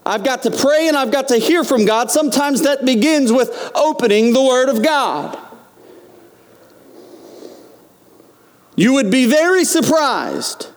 I've 0.07 0.23
got 0.23 0.41
to 0.41 0.49
pray 0.49 0.87
and 0.87 0.97
I've 0.97 1.11
got 1.11 1.27
to 1.27 1.37
hear 1.37 1.63
from 1.63 1.85
God. 1.85 2.09
Sometimes 2.09 2.63
that 2.63 2.83
begins 2.83 3.31
with 3.31 3.71
opening 3.75 4.33
the 4.33 4.41
Word 4.41 4.69
of 4.69 4.81
God. 4.81 5.43
You 8.77 8.93
would 8.93 9.09
be 9.09 9.25
very 9.25 9.65
surprised, 9.65 10.67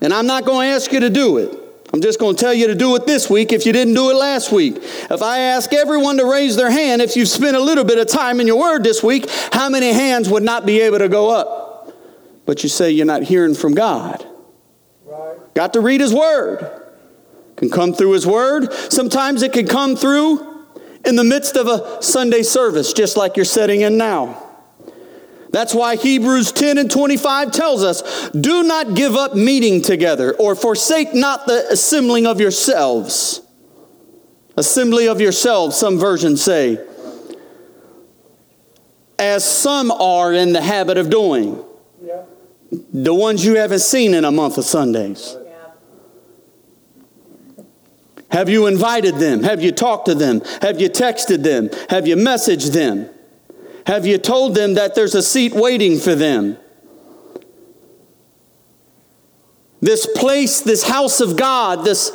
and 0.00 0.12
I'm 0.12 0.26
not 0.26 0.46
going 0.46 0.68
to 0.68 0.74
ask 0.74 0.90
you 0.90 1.00
to 1.00 1.10
do 1.10 1.36
it. 1.36 1.56
I'm 1.92 2.00
just 2.00 2.18
going 2.18 2.34
to 2.34 2.40
tell 2.40 2.54
you 2.54 2.66
to 2.66 2.74
do 2.74 2.96
it 2.96 3.06
this 3.06 3.30
week 3.30 3.52
if 3.52 3.66
you 3.66 3.72
didn't 3.72 3.94
do 3.94 4.10
it 4.10 4.14
last 4.14 4.50
week. 4.50 4.76
If 4.78 5.22
I 5.22 5.38
ask 5.40 5.72
everyone 5.72 6.16
to 6.16 6.24
raise 6.24 6.56
their 6.56 6.70
hand, 6.70 7.02
if 7.02 7.14
you've 7.14 7.28
spent 7.28 7.54
a 7.54 7.60
little 7.60 7.84
bit 7.84 7.98
of 7.98 8.08
time 8.08 8.40
in 8.40 8.46
your 8.46 8.58
word 8.58 8.82
this 8.82 9.02
week, 9.02 9.28
how 9.52 9.68
many 9.68 9.92
hands 9.92 10.30
would 10.30 10.42
not 10.42 10.64
be 10.64 10.80
able 10.80 10.98
to 10.98 11.08
go 11.10 11.30
up? 11.30 11.94
But 12.46 12.62
you 12.62 12.70
say 12.70 12.90
you're 12.90 13.06
not 13.06 13.22
hearing 13.22 13.54
from 13.54 13.74
God. 13.74 14.26
Right. 15.04 15.36
Got 15.54 15.74
to 15.74 15.80
read 15.80 16.00
His 16.00 16.14
word. 16.14 16.84
Can 17.56 17.70
come 17.70 17.92
through 17.92 18.12
His 18.12 18.26
word. 18.26 18.72
Sometimes 18.72 19.42
it 19.42 19.52
can 19.52 19.66
come 19.66 19.94
through 19.94 20.64
in 21.04 21.16
the 21.16 21.24
midst 21.24 21.56
of 21.56 21.66
a 21.68 22.02
Sunday 22.02 22.42
service, 22.42 22.94
just 22.94 23.16
like 23.16 23.36
you're 23.36 23.44
sitting 23.44 23.82
in 23.82 23.98
now. 23.98 24.45
That's 25.56 25.74
why 25.74 25.96
Hebrews 25.96 26.52
10 26.52 26.76
and 26.76 26.90
25 26.90 27.50
tells 27.50 27.82
us 27.82 28.28
do 28.28 28.62
not 28.62 28.94
give 28.94 29.14
up 29.14 29.34
meeting 29.34 29.80
together 29.80 30.34
or 30.34 30.54
forsake 30.54 31.14
not 31.14 31.46
the 31.46 31.66
assembling 31.70 32.26
of 32.26 32.42
yourselves. 32.42 33.40
Assembly 34.58 35.08
of 35.08 35.18
yourselves, 35.18 35.74
some 35.74 35.98
versions 35.98 36.44
say, 36.44 36.78
as 39.18 39.46
some 39.46 39.90
are 39.90 40.30
in 40.34 40.52
the 40.52 40.60
habit 40.60 40.98
of 40.98 41.08
doing. 41.08 41.64
Yeah. 42.04 42.24
The 42.92 43.14
ones 43.14 43.42
you 43.42 43.56
haven't 43.56 43.78
seen 43.78 44.12
in 44.12 44.26
a 44.26 44.30
month 44.30 44.58
of 44.58 44.64
Sundays. 44.66 45.38
Have 48.30 48.50
you 48.50 48.66
invited 48.66 49.14
them? 49.14 49.42
Have 49.42 49.62
you 49.62 49.72
talked 49.72 50.04
to 50.04 50.14
them? 50.14 50.42
Have 50.60 50.82
you 50.82 50.90
texted 50.90 51.44
them? 51.44 51.70
Have 51.88 52.06
you 52.06 52.16
messaged 52.16 52.74
them? 52.74 53.08
Have 53.86 54.04
you 54.04 54.18
told 54.18 54.56
them 54.56 54.74
that 54.74 54.96
there's 54.96 55.14
a 55.14 55.22
seat 55.22 55.52
waiting 55.52 55.98
for 55.98 56.16
them? 56.16 56.58
This 59.80 60.06
place, 60.16 60.60
this 60.60 60.82
house 60.82 61.20
of 61.20 61.36
God, 61.36 61.84
this 61.84 62.10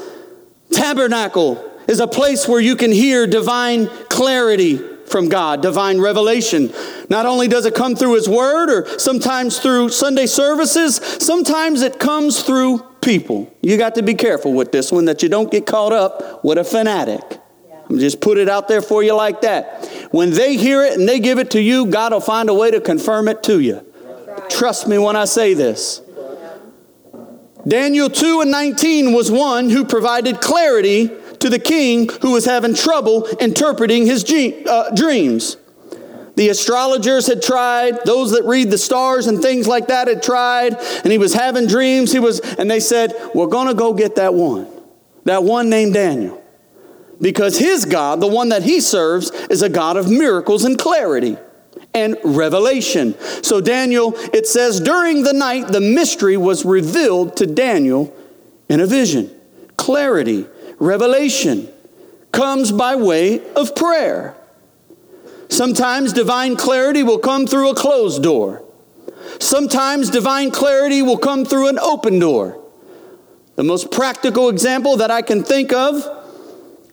tabernacle 0.72 1.66
is 1.88 2.01
a 2.01 2.08
place 2.08 2.46
where 2.46 2.60
you 2.60 2.75
can 2.75 2.92
hear 2.92 3.25
divine 3.25 3.88
clarity 4.10 4.78
from 5.06 5.30
God, 5.30 5.62
divine 5.62 6.01
revelation. 6.01 6.74
Not 7.10 7.25
only 7.25 7.48
does 7.48 7.66
it 7.66 7.74
come 7.74 7.96
through 7.96 8.16
His 8.16 8.28
Word 8.28 8.70
or 8.70 9.00
sometimes 9.00 9.60
through 9.60 9.90
Sunday 9.90 10.25
services, 10.25 10.98
sometimes 11.20 11.82
it 11.84 12.00
comes 12.00 12.44
through 12.44 12.80
people. 13.01 13.54
You 13.62 13.78
got 13.78 13.96
to 13.96 14.04
be 14.04 14.16
careful 14.16 14.54
with 14.54 14.74
this 14.74 14.92
one 14.92 15.06
that 15.06 15.24
you 15.24 15.30
don't 15.30 15.50
get 15.50 15.66
caught 15.66 15.94
up 15.94 16.44
with 16.44 16.58
a 16.58 16.66
fanatic. 16.66 17.22
I'm 17.90 18.00
just 18.00 18.22
put 18.22 18.38
it 18.38 18.48
out 18.48 18.68
there 18.70 18.82
for 18.82 19.04
you 19.04 19.13
like 19.13 19.42
that. 19.42 19.90
When 20.12 20.32
they 20.32 20.58
hear 20.58 20.84
it 20.84 21.00
and 21.00 21.08
they 21.08 21.20
give 21.20 21.39
it 21.39 21.51
to 21.51 21.62
you, 21.62 21.86
God 21.86 22.12
will 22.12 22.20
find 22.20 22.50
a 22.50 22.53
way 22.53 22.70
to 22.72 22.82
confirm 22.82 23.27
it 23.30 23.44
to 23.44 23.60
you. 23.60 23.86
Right. 24.03 24.50
Trust 24.50 24.88
me 24.88 24.98
when 24.98 25.15
I 25.15 25.25
say 25.25 25.53
this. 25.53 26.01
Daniel 27.68 28.10
2 28.10 28.41
and 28.41 28.51
19 28.51 29.13
was 29.13 29.32
one 29.32 29.70
who 29.70 29.86
provided 29.86 30.41
clarity 30.41 31.10
to 31.39 31.50
the 31.50 31.60
king 31.60 32.10
who 32.22 32.32
was 32.32 32.46
having 32.46 32.74
trouble 32.74 33.25
interpreting 33.39 34.06
his 34.06 34.24
uh, 34.68 34.91
dreams. 34.96 35.58
The 36.36 36.50
astrologers 36.50 37.27
had 37.27 37.41
tried, 37.41 38.00
those 38.06 38.32
that 38.32 38.44
read 38.46 38.72
the 38.72 38.77
stars 38.77 39.27
and 39.27 39.41
things 39.41 39.68
like 39.68 39.88
that 39.88 40.08
had 40.08 40.24
tried, 40.24 40.75
and 40.75 41.12
he 41.12 41.18
was 41.18 41.34
having 41.34 41.68
dreams. 41.68 42.12
He 42.12 42.20
was, 42.20 42.39
and 42.39 42.70
they 42.70 42.80
said, 42.80 43.13
We're 43.36 43.48
gonna 43.48 43.74
go 43.74 43.94
get 43.94 44.15
that 44.15 44.34
one. 44.34 44.68
That 45.25 45.44
one 45.44 45.70
named 45.70 45.94
Daniel 45.94 46.40
because 47.22 47.60
his 47.60 47.86
God, 47.86 48.20
the 48.20 48.28
one 48.28 48.50
that 48.50 48.63
he 48.63 48.82
serves, 48.82 49.30
is 49.50 49.62
a 49.62 49.70
God 49.70 49.96
of 49.96 50.10
miracles 50.10 50.66
and 50.66 50.78
clarity 50.78 51.38
and 51.94 52.18
revelation. 52.24 53.16
So, 53.44 53.62
Daniel, 53.62 54.13
it 54.34 54.48
says, 54.48 54.80
during 54.80 55.24
the 55.24 55.34
night, 55.34 55.68
the 55.68 55.82
mystery 55.82 56.38
was 56.38 56.66
revealed 56.66 57.38
to 57.38 57.46
Daniel 57.46 58.16
in 58.70 58.80
a 58.80 58.88
vision. 58.88 59.30
Clarity, 59.78 60.46
revelation 60.80 61.70
comes 62.32 62.72
by 62.72 62.96
way 62.96 63.42
of 63.54 63.75
prayer. 63.75 64.36
Sometimes 65.50 66.13
divine 66.13 66.56
clarity 66.56 67.04
will 67.04 67.20
come 67.20 67.46
through 67.46 67.72
a 67.72 67.75
closed 67.75 68.24
door. 68.24 68.63
Sometimes 69.40 70.10
divine 70.10 70.50
clarity 70.50 71.01
will 71.01 71.18
come 71.18 71.46
through 71.46 71.68
an 71.68 71.78
open 71.80 72.20
door. 72.20 72.58
The 73.58 73.63
most 73.63 73.92
practical 73.92 74.48
example 74.50 74.98
that 74.98 75.12
I 75.12 75.22
can 75.22 75.44
think 75.44 75.74
of 75.74 76.21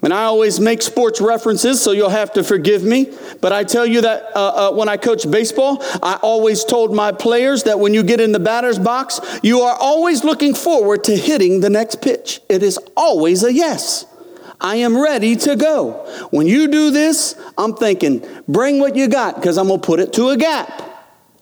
And 0.00 0.14
I 0.14 0.24
always 0.24 0.60
make 0.60 0.80
sports 0.80 1.20
references, 1.20 1.82
so 1.82 1.90
you'll 1.90 2.08
have 2.08 2.32
to 2.34 2.44
forgive 2.44 2.84
me. 2.84 3.12
But 3.40 3.52
I 3.52 3.64
tell 3.64 3.84
you 3.84 4.00
that 4.02 4.30
uh, 4.36 4.70
uh, 4.70 4.72
when 4.72 4.88
I 4.88 4.96
coach 4.96 5.28
baseball, 5.28 5.82
I 6.02 6.20
always 6.22 6.64
told 6.64 6.94
my 6.94 7.10
players 7.10 7.64
that 7.64 7.80
when 7.80 7.94
you 7.94 8.04
get 8.04 8.20
in 8.20 8.30
the 8.30 8.38
batter's 8.38 8.78
box, 8.78 9.20
you 9.42 9.62
are 9.62 9.76
always 9.76 10.22
looking 10.22 10.54
forward 10.54 11.02
to 11.04 11.16
hitting 11.16 11.60
the 11.60 11.70
next 11.70 12.00
pitch. 12.00 12.40
It 12.48 12.62
is 12.62 12.78
always 12.96 13.42
a 13.42 13.52
yes. 13.52 14.06
I 14.60 14.76
am 14.76 14.96
ready 14.96 15.34
to 15.36 15.56
go. 15.56 15.92
When 16.30 16.46
you 16.46 16.68
do 16.68 16.90
this, 16.90 17.34
I'm 17.56 17.74
thinking, 17.74 18.26
bring 18.46 18.78
what 18.78 18.94
you 18.94 19.08
got, 19.08 19.36
because 19.36 19.58
I'm 19.58 19.68
going 19.68 19.80
to 19.80 19.86
put 19.86 20.00
it 20.00 20.12
to 20.14 20.28
a 20.28 20.36
gap. 20.36 20.84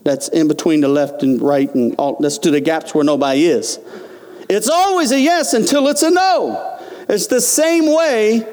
That's 0.02 0.28
in 0.28 0.48
between 0.48 0.80
the 0.80 0.88
left 0.88 1.22
and 1.22 1.42
right, 1.42 1.72
and 1.74 1.94
all, 1.96 2.16
that's 2.20 2.38
to 2.38 2.50
the 2.50 2.60
gaps 2.60 2.94
where 2.94 3.04
nobody 3.04 3.46
is. 3.46 3.80
It's 4.48 4.68
always 4.68 5.12
a 5.12 5.20
yes 5.20 5.52
until 5.52 5.88
it's 5.88 6.02
a 6.02 6.10
no. 6.10 6.75
It's 7.08 7.28
the 7.28 7.40
same 7.40 7.92
way 7.92 8.46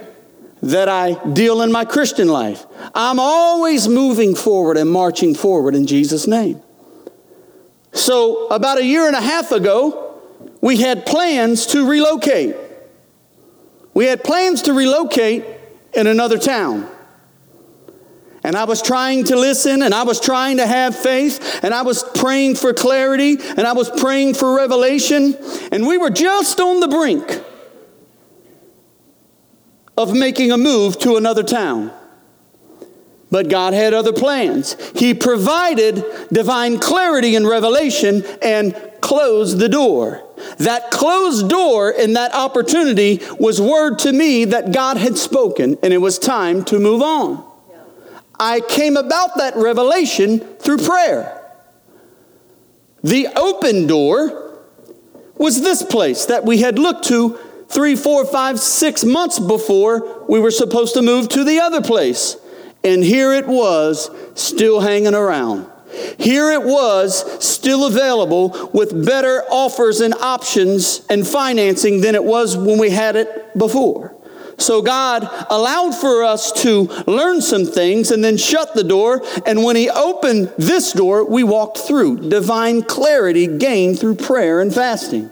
that 0.61 0.87
I 0.87 1.15
deal 1.33 1.61
in 1.61 1.71
my 1.71 1.85
Christian 1.85 2.27
life. 2.27 2.65
I'm 2.95 3.19
always 3.19 3.87
moving 3.87 4.35
forward 4.35 4.77
and 4.77 4.89
marching 4.89 5.35
forward 5.35 5.75
in 5.75 5.87
Jesus' 5.87 6.25
name. 6.25 6.61
So, 7.91 8.47
about 8.47 8.79
a 8.79 8.85
year 8.85 9.05
and 9.05 9.15
a 9.15 9.21
half 9.21 9.51
ago, 9.51 10.19
we 10.61 10.77
had 10.77 11.05
plans 11.05 11.65
to 11.67 11.87
relocate. 11.87 12.55
We 13.93 14.05
had 14.05 14.23
plans 14.23 14.63
to 14.63 14.73
relocate 14.73 15.45
in 15.93 16.07
another 16.07 16.37
town. 16.37 16.89
And 18.43 18.55
I 18.55 18.63
was 18.63 18.81
trying 18.81 19.25
to 19.25 19.35
listen 19.35 19.83
and 19.83 19.93
I 19.93 20.03
was 20.03 20.19
trying 20.19 20.57
to 20.57 20.67
have 20.67 20.95
faith 20.95 21.63
and 21.63 21.73
I 21.73 21.83
was 21.83 22.03
praying 22.03 22.55
for 22.55 22.73
clarity 22.73 23.37
and 23.39 23.61
I 23.61 23.73
was 23.73 23.89
praying 23.89 24.33
for 24.33 24.55
revelation. 24.55 25.35
And 25.71 25.87
we 25.87 25.97
were 25.97 26.09
just 26.09 26.59
on 26.59 26.79
the 26.79 26.87
brink 26.87 27.41
of 30.03 30.13
making 30.13 30.51
a 30.51 30.57
move 30.57 30.99
to 30.99 31.15
another 31.15 31.43
town. 31.43 31.91
But 33.31 33.49
God 33.49 33.73
had 33.73 33.95
other 33.95 34.13
plans. 34.13 34.75
He 34.95 35.15
provided 35.15 36.05
divine 36.31 36.77
clarity 36.77 37.35
and 37.35 37.47
revelation 37.47 38.23
and 38.43 38.75
closed 39.01 39.57
the 39.57 39.69
door. 39.69 40.23
That 40.59 40.91
closed 40.91 41.49
door 41.49 41.91
and 41.97 42.15
that 42.15 42.35
opportunity 42.35 43.21
was 43.39 43.59
word 43.59 43.97
to 43.99 44.13
me 44.13 44.45
that 44.45 44.71
God 44.71 44.97
had 44.97 45.17
spoken 45.17 45.77
and 45.81 45.91
it 45.91 45.97
was 45.97 46.19
time 46.19 46.63
to 46.65 46.79
move 46.79 47.01
on. 47.01 47.43
I 48.39 48.59
came 48.59 48.97
about 48.97 49.37
that 49.37 49.55
revelation 49.55 50.39
through 50.39 50.79
prayer. 50.79 51.41
The 53.03 53.27
open 53.35 53.87
door 53.87 54.59
was 55.37 55.61
this 55.61 55.83
place 55.83 56.25
that 56.25 56.45
we 56.45 56.59
had 56.59 56.77
looked 56.77 57.05
to 57.05 57.37
three, 57.73 57.95
four, 57.95 58.25
five, 58.25 58.59
six 58.59 59.03
months 59.03 59.39
before 59.39 60.25
we 60.27 60.39
were 60.39 60.51
supposed 60.51 60.93
to 60.93 61.01
move 61.01 61.29
to 61.29 61.43
the 61.43 61.59
other 61.59 61.81
place. 61.81 62.37
And 62.83 63.03
here 63.03 63.33
it 63.33 63.47
was, 63.47 64.09
still 64.35 64.81
hanging 64.81 65.13
around. 65.15 65.69
Here 66.17 66.51
it 66.51 66.63
was, 66.63 67.43
still 67.43 67.85
available 67.85 68.69
with 68.73 69.05
better 69.05 69.43
offers 69.49 70.01
and 70.01 70.13
options 70.15 71.05
and 71.09 71.25
financing 71.25 72.01
than 72.01 72.15
it 72.15 72.23
was 72.23 72.57
when 72.57 72.79
we 72.79 72.89
had 72.89 73.15
it 73.15 73.57
before. 73.57 74.15
So 74.57 74.81
God 74.81 75.27
allowed 75.49 75.95
for 75.95 76.23
us 76.23 76.51
to 76.63 76.83
learn 77.07 77.41
some 77.41 77.65
things 77.65 78.11
and 78.11 78.23
then 78.23 78.37
shut 78.37 78.73
the 78.73 78.83
door. 78.83 79.21
And 79.45 79.63
when 79.63 79.75
He 79.75 79.89
opened 79.89 80.53
this 80.57 80.93
door, 80.93 81.25
we 81.25 81.43
walked 81.43 81.79
through. 81.79 82.29
Divine 82.29 82.83
clarity 82.83 83.47
gained 83.47 83.99
through 83.99 84.15
prayer 84.15 84.61
and 84.61 84.73
fasting. 84.73 85.31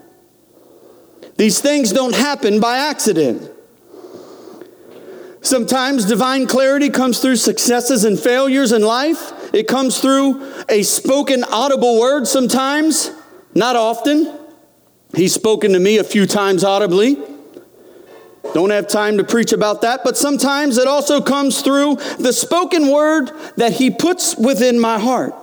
These 1.41 1.59
things 1.59 1.91
don't 1.91 2.13
happen 2.13 2.59
by 2.59 2.77
accident. 2.77 3.49
Sometimes 5.41 6.05
divine 6.05 6.45
clarity 6.45 6.91
comes 6.91 7.19
through 7.19 7.37
successes 7.37 8.05
and 8.05 8.19
failures 8.19 8.71
in 8.71 8.83
life. 8.83 9.33
It 9.51 9.67
comes 9.67 9.99
through 9.99 10.53
a 10.69 10.83
spoken 10.83 11.43
audible 11.45 11.99
word 11.99 12.27
sometimes, 12.27 13.09
not 13.55 13.75
often. 13.75 14.37
He's 15.15 15.33
spoken 15.33 15.73
to 15.73 15.79
me 15.79 15.97
a 15.97 16.03
few 16.03 16.27
times 16.27 16.63
audibly. 16.63 17.17
Don't 18.53 18.69
have 18.69 18.87
time 18.87 19.17
to 19.17 19.23
preach 19.23 19.51
about 19.51 19.81
that, 19.81 20.01
but 20.03 20.17
sometimes 20.17 20.77
it 20.77 20.87
also 20.87 21.21
comes 21.21 21.63
through 21.63 21.95
the 22.19 22.33
spoken 22.33 22.87
word 22.91 23.31
that 23.57 23.73
he 23.73 23.89
puts 23.89 24.37
within 24.37 24.79
my 24.79 24.99
heart. 24.99 25.33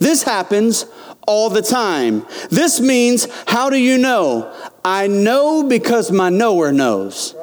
This 0.00 0.22
happens 0.22 0.84
all 1.26 1.50
the 1.50 1.62
time. 1.62 2.26
This 2.50 2.80
means, 2.80 3.26
how 3.46 3.68
do 3.70 3.76
you 3.76 3.98
know? 3.98 4.52
I 4.88 5.06
know 5.06 5.64
because 5.64 6.10
my 6.10 6.30
knower 6.30 6.72
knows. 6.72 7.34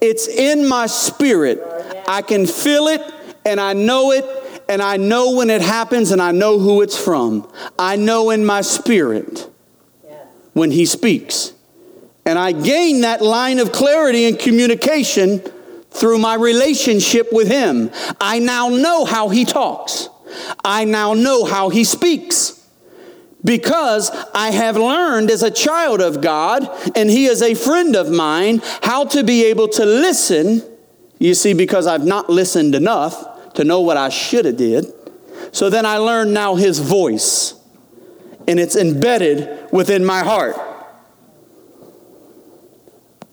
It's 0.00 0.26
in 0.26 0.66
my 0.66 0.86
spirit. 0.86 1.60
I 2.08 2.22
can 2.22 2.46
feel 2.46 2.86
it 2.88 3.02
and 3.44 3.60
I 3.60 3.74
know 3.74 4.12
it 4.12 4.24
and 4.66 4.80
I 4.80 4.96
know 4.96 5.36
when 5.36 5.50
it 5.50 5.60
happens 5.60 6.10
and 6.10 6.22
I 6.22 6.32
know 6.32 6.58
who 6.58 6.80
it's 6.80 6.96
from. 6.96 7.46
I 7.78 7.96
know 7.96 8.30
in 8.30 8.46
my 8.46 8.62
spirit 8.62 9.50
when 10.54 10.70
he 10.70 10.86
speaks. 10.86 11.52
And 12.24 12.38
I 12.38 12.52
gain 12.52 13.02
that 13.02 13.20
line 13.20 13.58
of 13.58 13.72
clarity 13.72 14.24
and 14.24 14.38
communication 14.38 15.40
through 15.90 16.18
my 16.18 16.34
relationship 16.34 17.28
with 17.30 17.48
him. 17.48 17.90
I 18.18 18.38
now 18.38 18.70
know 18.70 19.04
how 19.04 19.28
he 19.28 19.44
talks. 19.44 20.08
I 20.64 20.86
now 20.86 21.12
know 21.12 21.44
how 21.44 21.68
he 21.68 21.84
speaks 21.84 22.59
because 23.44 24.10
I 24.34 24.50
have 24.50 24.76
learned 24.76 25.30
as 25.30 25.42
a 25.42 25.50
child 25.50 26.00
of 26.00 26.20
God, 26.20 26.68
and 26.96 27.08
He 27.10 27.26
is 27.26 27.42
a 27.42 27.54
friend 27.54 27.96
of 27.96 28.10
mine, 28.10 28.60
how 28.82 29.04
to 29.06 29.24
be 29.24 29.44
able 29.46 29.68
to 29.68 29.84
listen. 29.84 30.62
You 31.18 31.34
see, 31.34 31.52
because 31.52 31.86
I've 31.86 32.04
not 32.04 32.30
listened 32.30 32.74
enough 32.74 33.52
to 33.54 33.64
know 33.64 33.80
what 33.80 33.96
I 33.96 34.08
should 34.08 34.44
have 34.44 34.56
did. 34.56 34.86
So 35.52 35.70
then 35.70 35.84
I 35.84 35.96
learn 35.96 36.32
now 36.32 36.54
His 36.54 36.78
voice, 36.78 37.54
and 38.46 38.60
it's 38.60 38.76
embedded 38.76 39.70
within 39.72 40.04
my 40.04 40.20
heart. 40.20 40.56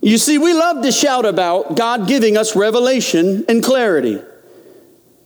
You 0.02 0.17
see, 0.17 0.38
we 0.38 0.54
love 0.54 0.84
to 0.84 0.91
shout 0.91 1.26
about 1.26 1.76
God 1.76 2.08
giving 2.08 2.38
us 2.38 2.56
revelation 2.56 3.43
and 3.50 3.63
clarity. 3.63 4.22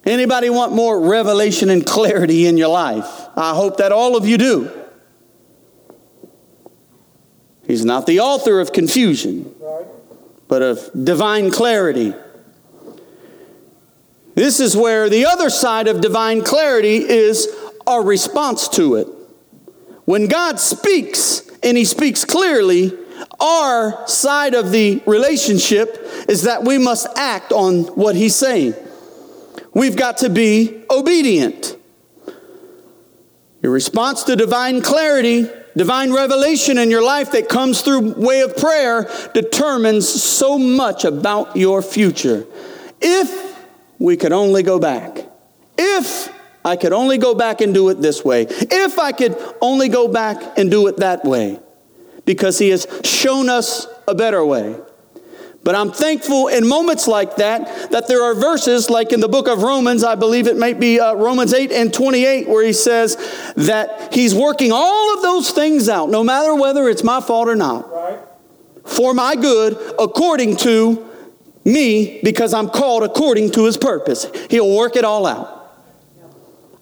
Anybody 0.05 0.49
want 0.49 0.73
more 0.73 0.99
revelation 0.99 1.69
and 1.69 1.85
clarity 1.85 2.47
in 2.47 2.57
your 2.57 2.69
life? 2.69 3.05
I 3.37 3.53
hope 3.53 3.77
that 3.77 3.91
all 3.91 4.15
of 4.15 4.27
you 4.27 4.37
do. 4.37 4.71
He's 7.67 7.85
not 7.85 8.07
the 8.07 8.19
author 8.19 8.59
of 8.59 8.73
confusion, 8.73 9.53
but 10.47 10.61
of 10.61 10.89
divine 11.03 11.51
clarity. 11.51 12.13
This 14.33 14.59
is 14.59 14.75
where 14.75 15.07
the 15.09 15.25
other 15.25 15.49
side 15.49 15.87
of 15.87 16.01
divine 16.01 16.43
clarity 16.43 16.97
is 16.97 17.47
our 17.85 18.03
response 18.03 18.67
to 18.69 18.95
it. 18.95 19.07
When 20.05 20.27
God 20.27 20.59
speaks, 20.59 21.43
and 21.61 21.77
He 21.77 21.85
speaks 21.85 22.25
clearly, 22.25 22.97
our 23.39 24.07
side 24.07 24.55
of 24.55 24.71
the 24.71 25.01
relationship 25.05 25.97
is 26.27 26.43
that 26.43 26.63
we 26.63 26.77
must 26.77 27.07
act 27.15 27.51
on 27.51 27.83
what 27.95 28.15
He's 28.15 28.35
saying. 28.35 28.73
We've 29.73 29.95
got 29.95 30.17
to 30.17 30.29
be 30.29 30.83
obedient. 30.89 31.77
Your 33.61 33.71
response 33.71 34.23
to 34.23 34.35
divine 34.35 34.81
clarity, 34.81 35.47
divine 35.77 36.11
revelation 36.11 36.77
in 36.77 36.89
your 36.89 37.03
life 37.03 37.31
that 37.31 37.47
comes 37.47 37.81
through 37.81 38.13
way 38.13 38.41
of 38.41 38.57
prayer 38.57 39.09
determines 39.33 40.09
so 40.09 40.57
much 40.57 41.05
about 41.05 41.55
your 41.55 41.81
future. 41.81 42.45
If 42.99 43.57
we 43.99 44.17
could 44.17 44.31
only 44.31 44.63
go 44.63 44.79
back. 44.79 45.25
If 45.77 46.33
I 46.65 46.75
could 46.75 46.91
only 46.91 47.17
go 47.17 47.33
back 47.35 47.61
and 47.61 47.73
do 47.73 47.89
it 47.89 48.01
this 48.01 48.25
way. 48.25 48.47
If 48.49 48.99
I 48.99 49.11
could 49.11 49.37
only 49.61 49.89
go 49.89 50.07
back 50.07 50.57
and 50.57 50.69
do 50.69 50.87
it 50.87 50.97
that 50.97 51.23
way. 51.23 51.59
Because 52.25 52.59
he 52.59 52.69
has 52.69 52.87
shown 53.03 53.49
us 53.49 53.87
a 54.07 54.15
better 54.15 54.43
way. 54.43 54.75
But 55.63 55.75
I'm 55.75 55.91
thankful 55.91 56.47
in 56.47 56.67
moments 56.67 57.07
like 57.07 57.35
that, 57.35 57.91
that 57.91 58.07
there 58.07 58.23
are 58.23 58.33
verses 58.33 58.89
like 58.89 59.13
in 59.13 59.19
the 59.19 59.27
book 59.27 59.47
of 59.47 59.61
Romans, 59.61 60.03
I 60.03 60.15
believe 60.15 60.47
it 60.47 60.57
might 60.57 60.79
be 60.79 60.99
uh, 60.99 61.13
Romans 61.13 61.53
8 61.53 61.71
and 61.71 61.93
28, 61.93 62.47
where 62.47 62.65
he 62.65 62.73
says 62.73 63.15
that 63.55 64.11
he's 64.13 64.33
working 64.33 64.71
all 64.71 65.15
of 65.15 65.21
those 65.21 65.51
things 65.51 65.87
out, 65.87 66.09
no 66.09 66.23
matter 66.23 66.55
whether 66.55 66.89
it's 66.89 67.03
my 67.03 67.21
fault 67.21 67.47
or 67.47 67.55
not, 67.55 67.91
right. 67.91 68.19
for 68.85 69.13
my 69.13 69.35
good, 69.35 69.77
according 69.99 70.55
to 70.57 71.07
me, 71.63 72.19
because 72.23 72.55
I'm 72.55 72.69
called 72.69 73.03
according 73.03 73.51
to 73.51 73.65
his 73.65 73.77
purpose. 73.77 74.25
He'll 74.49 74.75
work 74.75 74.95
it 74.95 75.05
all 75.05 75.27
out. 75.27 75.59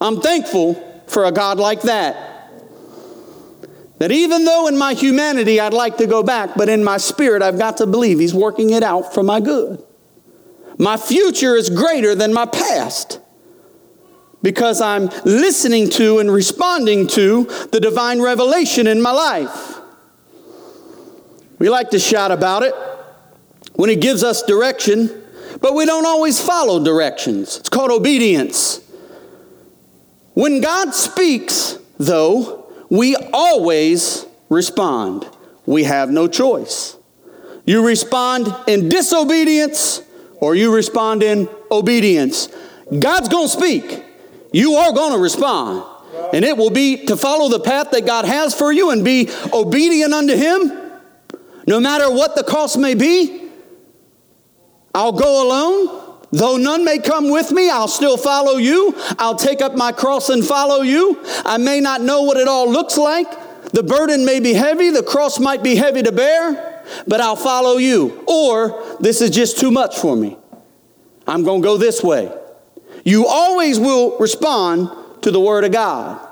I'm 0.00 0.22
thankful 0.22 0.74
for 1.06 1.26
a 1.26 1.32
God 1.32 1.58
like 1.58 1.82
that. 1.82 2.30
That 4.00 4.12
even 4.12 4.46
though 4.46 4.66
in 4.66 4.78
my 4.78 4.94
humanity 4.94 5.60
I'd 5.60 5.74
like 5.74 5.98
to 5.98 6.06
go 6.06 6.22
back, 6.22 6.54
but 6.56 6.70
in 6.70 6.82
my 6.82 6.96
spirit 6.96 7.42
I've 7.42 7.58
got 7.58 7.76
to 7.76 7.86
believe 7.86 8.18
He's 8.18 8.32
working 8.34 8.70
it 8.70 8.82
out 8.82 9.12
for 9.12 9.22
my 9.22 9.40
good. 9.40 9.84
My 10.78 10.96
future 10.96 11.54
is 11.54 11.68
greater 11.68 12.14
than 12.14 12.32
my 12.32 12.46
past 12.46 13.20
because 14.42 14.80
I'm 14.80 15.10
listening 15.26 15.90
to 15.90 16.18
and 16.18 16.32
responding 16.32 17.08
to 17.08 17.44
the 17.72 17.78
divine 17.78 18.22
revelation 18.22 18.86
in 18.86 19.02
my 19.02 19.10
life. 19.12 19.80
We 21.58 21.68
like 21.68 21.90
to 21.90 21.98
shout 21.98 22.30
about 22.30 22.62
it. 22.62 22.74
when 23.74 23.90
He 23.90 23.96
gives 23.96 24.24
us 24.24 24.42
direction, 24.42 25.10
but 25.60 25.74
we 25.74 25.84
don't 25.84 26.06
always 26.06 26.40
follow 26.40 26.82
directions. 26.82 27.58
It's 27.58 27.68
called 27.68 27.90
obedience. 27.90 28.80
When 30.32 30.62
God 30.62 30.94
speaks, 30.94 31.78
though, 31.98 32.59
we 32.90 33.16
always 33.32 34.26
respond. 34.48 35.26
We 35.64 35.84
have 35.84 36.10
no 36.10 36.28
choice. 36.28 36.96
You 37.64 37.86
respond 37.86 38.54
in 38.66 38.88
disobedience 38.88 40.02
or 40.40 40.54
you 40.54 40.74
respond 40.74 41.22
in 41.22 41.48
obedience. 41.70 42.48
God's 42.98 43.28
going 43.28 43.46
to 43.46 43.52
speak. 43.52 44.04
You 44.52 44.74
are 44.74 44.92
going 44.92 45.12
to 45.12 45.18
respond. 45.18 45.84
And 46.32 46.44
it 46.44 46.56
will 46.56 46.70
be 46.70 47.06
to 47.06 47.16
follow 47.16 47.48
the 47.48 47.60
path 47.60 47.92
that 47.92 48.04
God 48.04 48.24
has 48.24 48.54
for 48.54 48.72
you 48.72 48.90
and 48.90 49.04
be 49.04 49.30
obedient 49.52 50.12
unto 50.12 50.34
Him, 50.36 50.72
no 51.66 51.78
matter 51.78 52.10
what 52.10 52.34
the 52.34 52.42
cost 52.42 52.76
may 52.76 52.94
be. 52.94 53.48
I'll 54.92 55.12
go 55.12 55.46
alone. 55.46 56.09
Though 56.32 56.56
none 56.56 56.84
may 56.84 56.98
come 56.98 57.30
with 57.30 57.50
me, 57.50 57.68
I'll 57.68 57.88
still 57.88 58.16
follow 58.16 58.56
you. 58.56 58.94
I'll 59.18 59.34
take 59.34 59.60
up 59.60 59.74
my 59.74 59.90
cross 59.90 60.28
and 60.28 60.44
follow 60.44 60.82
you. 60.82 61.20
I 61.44 61.58
may 61.58 61.80
not 61.80 62.02
know 62.02 62.22
what 62.22 62.36
it 62.36 62.46
all 62.46 62.70
looks 62.70 62.96
like. 62.96 63.28
The 63.72 63.82
burden 63.82 64.24
may 64.24 64.40
be 64.40 64.52
heavy, 64.52 64.90
the 64.90 65.02
cross 65.02 65.38
might 65.38 65.62
be 65.62 65.76
heavy 65.76 66.02
to 66.02 66.12
bear, 66.12 66.84
but 67.06 67.20
I'll 67.20 67.36
follow 67.36 67.76
you. 67.76 68.24
Or 68.26 68.96
this 69.00 69.20
is 69.20 69.30
just 69.30 69.58
too 69.58 69.70
much 69.70 69.98
for 69.98 70.16
me. 70.16 70.36
I'm 71.26 71.44
going 71.44 71.62
to 71.62 71.66
go 71.66 71.76
this 71.76 72.02
way. 72.02 72.32
You 73.04 73.26
always 73.26 73.78
will 73.78 74.18
respond 74.18 74.90
to 75.22 75.30
the 75.30 75.40
Word 75.40 75.64
of 75.64 75.72
God. 75.72 76.26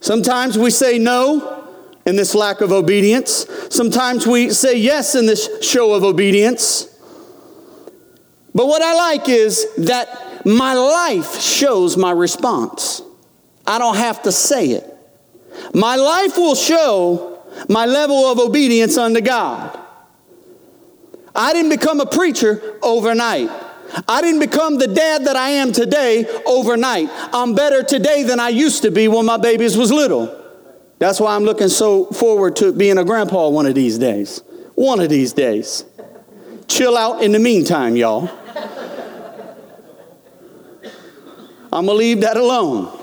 Sometimes 0.00 0.58
we 0.58 0.70
say 0.70 0.98
no 0.98 1.64
in 2.04 2.16
this 2.16 2.34
lack 2.34 2.60
of 2.60 2.72
obedience. 2.72 3.46
Sometimes 3.70 4.26
we 4.26 4.50
say 4.50 4.76
yes 4.76 5.14
in 5.14 5.26
this 5.26 5.48
show 5.62 5.94
of 5.94 6.04
obedience. 6.04 6.93
But 8.54 8.66
what 8.66 8.82
I 8.82 8.94
like 8.94 9.28
is 9.28 9.66
that 9.78 10.46
my 10.46 10.74
life 10.74 11.40
shows 11.40 11.96
my 11.96 12.12
response. 12.12 13.02
I 13.66 13.78
don't 13.78 13.96
have 13.96 14.22
to 14.22 14.32
say 14.32 14.70
it. 14.70 14.90
My 15.74 15.96
life 15.96 16.36
will 16.36 16.54
show 16.54 17.42
my 17.68 17.86
level 17.86 18.26
of 18.26 18.38
obedience 18.38 18.96
unto 18.96 19.20
God. 19.20 19.78
I 21.34 21.52
didn't 21.52 21.70
become 21.70 22.00
a 22.00 22.06
preacher 22.06 22.78
overnight. 22.82 23.50
I 24.08 24.20
didn't 24.20 24.40
become 24.40 24.78
the 24.78 24.88
dad 24.88 25.24
that 25.24 25.36
I 25.36 25.50
am 25.50 25.72
today 25.72 26.26
overnight. 26.46 27.08
I'm 27.32 27.54
better 27.54 27.82
today 27.82 28.22
than 28.22 28.40
I 28.40 28.48
used 28.50 28.82
to 28.82 28.90
be 28.90 29.08
when 29.08 29.26
my 29.26 29.36
babies 29.36 29.76
was 29.76 29.92
little. 29.92 30.42
That's 30.98 31.20
why 31.20 31.34
I'm 31.34 31.44
looking 31.44 31.68
so 31.68 32.06
forward 32.06 32.56
to 32.56 32.72
being 32.72 32.98
a 32.98 33.04
grandpa 33.04 33.48
one 33.48 33.66
of 33.66 33.74
these 33.74 33.98
days. 33.98 34.42
One 34.74 35.00
of 35.00 35.08
these 35.08 35.32
days. 35.32 35.84
Chill 36.68 36.96
out 36.96 37.22
in 37.22 37.32
the 37.32 37.38
meantime, 37.38 37.96
y'all. 37.96 38.30
I'm 41.72 41.86
going 41.86 41.86
to 41.86 41.92
leave 41.94 42.20
that 42.20 42.36
alone. 42.36 43.00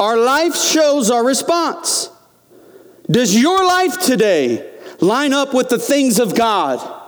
Our 0.00 0.16
life 0.16 0.56
shows 0.56 1.10
our 1.10 1.24
response. 1.24 2.10
Does 3.10 3.38
your 3.38 3.64
life 3.64 4.00
today 4.00 4.78
line 5.00 5.32
up 5.32 5.52
with 5.52 5.68
the 5.68 5.78
things 5.78 6.18
of 6.18 6.34
God? 6.34 7.00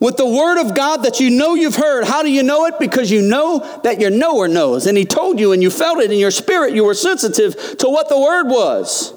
With 0.00 0.16
the 0.16 0.28
word 0.28 0.60
of 0.60 0.76
God 0.76 0.98
that 0.98 1.18
you 1.18 1.28
know 1.30 1.54
you've 1.54 1.74
heard. 1.74 2.04
How 2.04 2.22
do 2.22 2.30
you 2.30 2.44
know 2.44 2.66
it? 2.66 2.78
Because 2.78 3.10
you 3.10 3.20
know 3.20 3.80
that 3.82 4.00
your 4.00 4.10
knower 4.10 4.46
knows. 4.46 4.86
And 4.86 4.96
he 4.96 5.04
told 5.04 5.40
you 5.40 5.52
and 5.52 5.60
you 5.60 5.70
felt 5.70 5.98
it 5.98 6.12
in 6.12 6.18
your 6.18 6.30
spirit. 6.30 6.72
You 6.72 6.84
were 6.84 6.94
sensitive 6.94 7.76
to 7.78 7.88
what 7.88 8.08
the 8.08 8.18
word 8.18 8.46
was. 8.46 9.12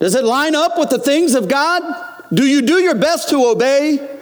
Does 0.00 0.14
it 0.14 0.24
line 0.24 0.54
up 0.54 0.78
with 0.78 0.90
the 0.90 0.98
things 0.98 1.34
of 1.34 1.46
God? 1.46 1.82
Do 2.32 2.46
you 2.46 2.62
do 2.62 2.80
your 2.80 2.94
best 2.94 3.28
to 3.30 3.44
obey? 3.44 4.18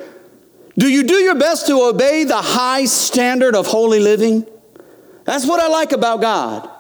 Do 0.77 0.88
you 0.88 1.05
do 1.05 1.14
your 1.14 1.35
best 1.35 1.67
to 1.69 1.83
obey 1.83 2.25
the 2.25 2.41
high 2.41 2.85
standard 2.85 3.55
of 3.55 3.67
holy 3.67 4.01
living? 4.01 4.47
That's 5.25 5.47
what 5.47 5.61
I 5.61 5.69
like 5.69 5.93
about 5.93 6.21
God. 6.21 6.71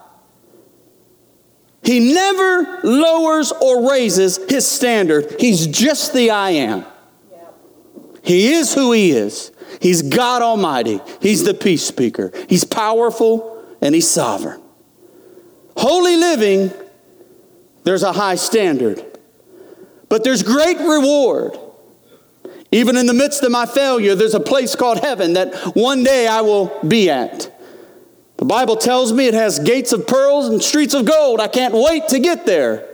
He 1.82 2.12
never 2.12 2.80
lowers 2.82 3.52
or 3.52 3.90
raises 3.90 4.38
his 4.48 4.66
standard. 4.66 5.36
He's 5.40 5.66
just 5.66 6.12
the 6.12 6.30
I 6.30 6.50
am. 6.50 6.84
He 8.22 8.52
is 8.52 8.74
who 8.74 8.92
he 8.92 9.12
is. 9.12 9.52
He's 9.80 10.02
God 10.02 10.42
Almighty. 10.42 11.00
He's 11.20 11.44
the 11.44 11.54
peace 11.54 11.82
speaker. 11.82 12.32
He's 12.48 12.64
powerful 12.64 13.64
and 13.80 13.94
he's 13.94 14.08
sovereign. 14.10 14.60
Holy 15.76 16.16
living, 16.16 16.72
there's 17.88 18.02
a 18.02 18.12
high 18.12 18.34
standard, 18.34 19.02
but 20.10 20.22
there's 20.22 20.42
great 20.42 20.78
reward. 20.78 21.58
Even 22.70 22.98
in 22.98 23.06
the 23.06 23.14
midst 23.14 23.42
of 23.42 23.50
my 23.50 23.64
failure, 23.64 24.14
there's 24.14 24.34
a 24.34 24.40
place 24.40 24.76
called 24.76 24.98
heaven 24.98 25.32
that 25.32 25.54
one 25.74 26.04
day 26.04 26.26
I 26.26 26.42
will 26.42 26.66
be 26.86 27.08
at. 27.08 27.50
The 28.36 28.44
Bible 28.44 28.76
tells 28.76 29.10
me 29.14 29.26
it 29.26 29.32
has 29.32 29.58
gates 29.58 29.94
of 29.94 30.06
pearls 30.06 30.48
and 30.48 30.62
streets 30.62 30.92
of 30.92 31.06
gold. 31.06 31.40
I 31.40 31.48
can't 31.48 31.72
wait 31.72 32.08
to 32.08 32.18
get 32.18 32.44
there. 32.44 32.86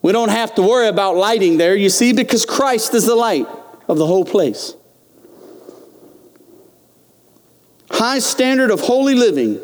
We 0.00 0.12
don't 0.12 0.30
have 0.30 0.54
to 0.54 0.62
worry 0.62 0.88
about 0.88 1.16
lighting 1.16 1.58
there, 1.58 1.76
you 1.76 1.90
see, 1.90 2.14
because 2.14 2.46
Christ 2.46 2.94
is 2.94 3.04
the 3.04 3.14
light 3.14 3.46
of 3.88 3.98
the 3.98 4.06
whole 4.06 4.24
place. 4.24 4.72
High 7.90 8.20
standard 8.20 8.70
of 8.70 8.80
holy 8.80 9.14
living. 9.14 9.60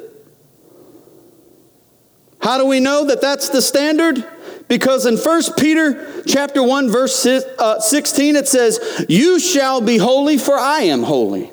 How 2.40 2.58
do 2.58 2.66
we 2.66 2.80
know 2.80 3.04
that 3.06 3.20
that's 3.20 3.48
the 3.50 3.62
standard? 3.62 4.26
Because 4.68 5.04
in 5.04 5.16
1 5.16 5.42
Peter 5.58 6.22
chapter 6.26 6.62
1 6.62 6.90
verse 6.90 7.26
uh, 7.26 7.80
16 7.80 8.36
it 8.36 8.48
says, 8.48 9.04
"You 9.08 9.38
shall 9.38 9.80
be 9.80 9.98
holy 9.98 10.38
for 10.38 10.56
I 10.56 10.82
am 10.82 11.02
holy." 11.02 11.50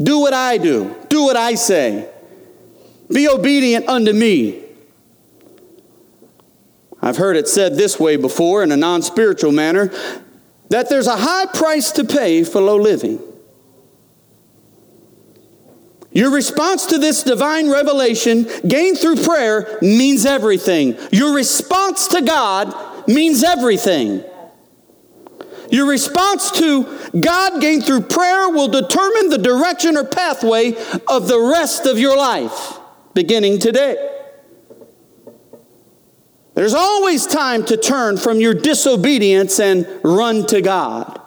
Do 0.00 0.20
what 0.20 0.32
I 0.32 0.58
do. 0.58 0.94
Do 1.08 1.24
what 1.24 1.36
I 1.36 1.54
say. 1.54 2.08
Be 3.12 3.28
obedient 3.28 3.88
unto 3.88 4.12
me. 4.12 4.62
I've 7.00 7.16
heard 7.16 7.36
it 7.36 7.48
said 7.48 7.76
this 7.76 7.98
way 7.98 8.16
before 8.16 8.62
in 8.62 8.70
a 8.70 8.76
non 8.76 9.02
spiritual 9.02 9.52
manner 9.52 9.90
that 10.68 10.88
there's 10.88 11.06
a 11.06 11.16
high 11.16 11.46
price 11.46 11.90
to 11.92 12.04
pay 12.04 12.44
for 12.44 12.60
low 12.60 12.76
living. 12.76 13.20
Your 16.18 16.32
response 16.32 16.86
to 16.86 16.98
this 16.98 17.22
divine 17.22 17.70
revelation 17.70 18.48
gained 18.66 18.98
through 18.98 19.22
prayer 19.22 19.78
means 19.80 20.26
everything. 20.26 20.98
Your 21.12 21.32
response 21.32 22.08
to 22.08 22.22
God 22.22 23.06
means 23.06 23.44
everything. 23.44 24.24
Your 25.70 25.86
response 25.86 26.50
to 26.58 26.98
God 27.20 27.60
gained 27.60 27.86
through 27.86 28.00
prayer 28.00 28.48
will 28.48 28.66
determine 28.66 29.28
the 29.28 29.38
direction 29.38 29.96
or 29.96 30.02
pathway 30.02 30.74
of 31.06 31.28
the 31.28 31.38
rest 31.38 31.86
of 31.86 32.00
your 32.00 32.16
life, 32.16 32.80
beginning 33.14 33.60
today. 33.60 33.96
There's 36.56 36.74
always 36.74 37.28
time 37.28 37.64
to 37.66 37.76
turn 37.76 38.16
from 38.16 38.40
your 38.40 38.54
disobedience 38.54 39.60
and 39.60 39.86
run 40.02 40.48
to 40.48 40.62
God. 40.62 41.17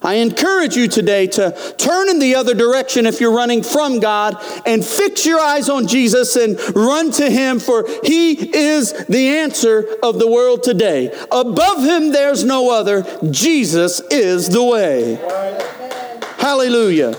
I 0.00 0.14
encourage 0.14 0.76
you 0.76 0.86
today 0.86 1.26
to 1.26 1.74
turn 1.76 2.08
in 2.08 2.20
the 2.20 2.36
other 2.36 2.54
direction 2.54 3.04
if 3.04 3.20
you're 3.20 3.34
running 3.34 3.64
from 3.64 3.98
God 3.98 4.36
and 4.64 4.84
fix 4.84 5.26
your 5.26 5.40
eyes 5.40 5.68
on 5.68 5.88
Jesus 5.88 6.36
and 6.36 6.58
run 6.76 7.10
to 7.12 7.28
Him, 7.28 7.58
for 7.58 7.84
He 8.04 8.56
is 8.56 8.92
the 9.06 9.28
answer 9.38 9.86
of 10.02 10.20
the 10.20 10.30
world 10.30 10.62
today. 10.62 11.12
Above 11.32 11.82
Him, 11.82 12.12
there's 12.12 12.44
no 12.44 12.70
other. 12.70 13.04
Jesus 13.30 14.00
is 14.10 14.48
the 14.48 14.62
way. 14.62 15.16
Hallelujah. 16.38 17.16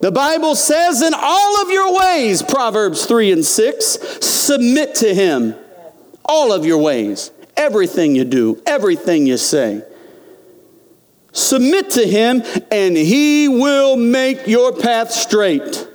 The 0.00 0.12
Bible 0.12 0.54
says, 0.54 1.02
in 1.02 1.14
all 1.14 1.62
of 1.62 1.70
your 1.70 1.98
ways, 1.98 2.42
Proverbs 2.42 3.04
3 3.06 3.32
and 3.32 3.44
6, 3.44 3.84
submit 4.20 4.94
to 4.96 5.14
Him. 5.14 5.54
All 6.24 6.52
of 6.52 6.64
your 6.64 6.78
ways, 6.78 7.30
everything 7.56 8.14
you 8.14 8.24
do, 8.24 8.62
everything 8.66 9.26
you 9.26 9.36
say. 9.36 9.82
Submit 11.34 11.90
to 11.90 12.06
him, 12.06 12.42
and 12.70 12.96
he 12.96 13.48
will 13.48 13.96
make 13.96 14.46
your 14.46 14.72
path 14.72 15.10
straight. 15.10 15.88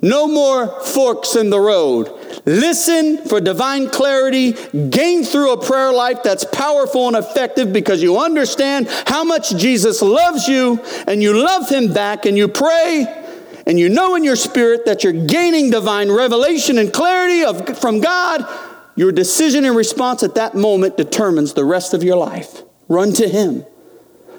No 0.00 0.26
more 0.26 0.80
forks 0.80 1.36
in 1.36 1.50
the 1.50 1.60
road. 1.60 2.10
Listen 2.46 3.18
for 3.26 3.40
divine 3.40 3.90
clarity. 3.90 4.52
Gain 4.88 5.24
through 5.24 5.52
a 5.52 5.62
prayer 5.62 5.92
life 5.92 6.22
that's 6.22 6.44
powerful 6.44 7.06
and 7.06 7.16
effective 7.16 7.70
because 7.70 8.02
you 8.02 8.18
understand 8.18 8.88
how 9.06 9.24
much 9.24 9.54
Jesus 9.56 10.00
loves 10.00 10.48
you 10.48 10.80
and 11.06 11.22
you 11.22 11.34
love 11.34 11.68
him 11.68 11.92
back 11.92 12.24
and 12.24 12.36
you 12.36 12.48
pray 12.48 13.24
and 13.66 13.78
you 13.78 13.90
know 13.90 14.14
in 14.14 14.24
your 14.24 14.36
spirit 14.36 14.86
that 14.86 15.04
you're 15.04 15.26
gaining 15.26 15.70
divine 15.70 16.10
revelation 16.10 16.78
and 16.78 16.92
clarity 16.92 17.44
of, 17.44 17.78
from 17.78 18.00
God. 18.00 18.46
Your 18.94 19.12
decision 19.12 19.66
and 19.66 19.76
response 19.76 20.22
at 20.22 20.36
that 20.36 20.54
moment 20.54 20.96
determines 20.96 21.52
the 21.52 21.64
rest 21.64 21.92
of 21.92 22.02
your 22.02 22.16
life. 22.16 22.62
Run 22.88 23.12
to 23.14 23.28
him. 23.28 23.66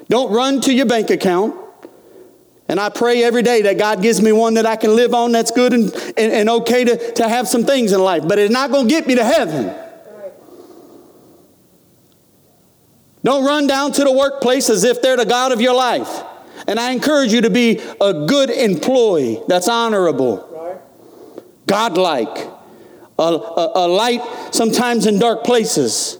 Don't 0.08 0.32
run 0.32 0.60
to 0.62 0.72
your 0.72 0.86
bank 0.86 1.10
account. 1.10 1.54
And 2.68 2.78
I 2.78 2.90
pray 2.90 3.24
every 3.24 3.42
day 3.42 3.62
that 3.62 3.78
God 3.78 4.02
gives 4.02 4.20
me 4.20 4.30
one 4.30 4.54
that 4.54 4.66
I 4.66 4.76
can 4.76 4.94
live 4.94 5.14
on 5.14 5.32
that's 5.32 5.50
good 5.50 5.72
and, 5.72 5.92
and, 6.18 6.32
and 6.32 6.50
okay 6.50 6.84
to, 6.84 7.12
to 7.14 7.28
have 7.28 7.48
some 7.48 7.64
things 7.64 7.92
in 7.92 8.00
life. 8.00 8.28
But 8.28 8.38
it's 8.38 8.52
not 8.52 8.70
going 8.70 8.86
to 8.86 8.90
get 8.90 9.06
me 9.06 9.14
to 9.14 9.24
heaven. 9.24 9.74
Don't 13.24 13.44
run 13.44 13.66
down 13.66 13.92
to 13.92 14.04
the 14.04 14.12
workplace 14.12 14.70
as 14.70 14.84
if 14.84 15.02
they're 15.02 15.16
the 15.16 15.24
God 15.24 15.52
of 15.52 15.60
your 15.60 15.74
life. 15.74 16.22
And 16.66 16.78
I 16.78 16.92
encourage 16.92 17.32
you 17.32 17.42
to 17.42 17.50
be 17.50 17.80
a 18.00 18.26
good 18.26 18.50
employee 18.50 19.40
that's 19.48 19.68
honorable, 19.68 20.44
godlike, 21.66 22.36
a, 23.18 23.22
a, 23.22 23.72
a 23.74 23.88
light 23.88 24.22
sometimes 24.52 25.06
in 25.06 25.18
dark 25.18 25.44
places. 25.44 26.18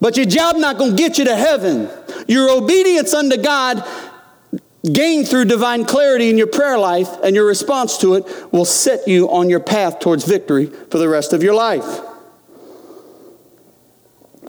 But 0.00 0.16
your 0.16 0.26
job 0.26 0.56
not 0.56 0.78
going 0.78 0.92
to 0.92 0.96
get 0.96 1.18
you 1.18 1.24
to 1.26 1.36
heaven. 1.36 1.90
Your 2.30 2.48
obedience 2.48 3.12
unto 3.12 3.36
God 3.36 3.84
gained 4.84 5.26
through 5.26 5.46
divine 5.46 5.84
clarity 5.84 6.30
in 6.30 6.38
your 6.38 6.46
prayer 6.46 6.78
life 6.78 7.08
and 7.24 7.34
your 7.34 7.44
response 7.44 7.98
to 7.98 8.14
it 8.14 8.24
will 8.52 8.64
set 8.64 9.08
you 9.08 9.28
on 9.30 9.50
your 9.50 9.58
path 9.58 9.98
towards 9.98 10.24
victory 10.24 10.66
for 10.66 10.98
the 10.98 11.08
rest 11.08 11.32
of 11.32 11.42
your 11.42 11.54
life. 11.54 12.00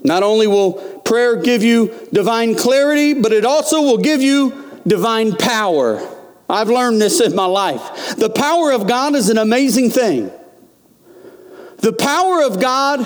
Not 0.04 0.22
only 0.22 0.46
will 0.46 0.74
prayer 1.00 1.42
give 1.42 1.64
you 1.64 1.92
divine 2.12 2.54
clarity, 2.54 3.14
but 3.14 3.32
it 3.32 3.44
also 3.44 3.82
will 3.82 3.98
give 3.98 4.22
you 4.22 4.80
divine 4.86 5.34
power. 5.34 6.08
I've 6.48 6.70
learned 6.70 7.02
this 7.02 7.20
in 7.20 7.34
my 7.34 7.46
life. 7.46 8.14
The 8.14 8.30
power 8.30 8.70
of 8.70 8.86
God 8.86 9.16
is 9.16 9.28
an 9.28 9.38
amazing 9.38 9.90
thing. 9.90 10.30
The 11.78 11.92
power 11.92 12.44
of 12.44 12.60
God 12.60 13.00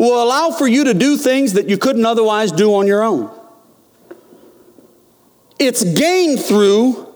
will 0.00 0.20
allow 0.20 0.50
for 0.50 0.66
you 0.66 0.82
to 0.82 0.94
do 0.94 1.16
things 1.16 1.52
that 1.52 1.68
you 1.68 1.78
couldn't 1.78 2.04
otherwise 2.04 2.50
do 2.50 2.74
on 2.74 2.88
your 2.88 3.04
own. 3.04 3.35
It's 5.58 5.84
gained 5.84 6.40
through 6.40 7.12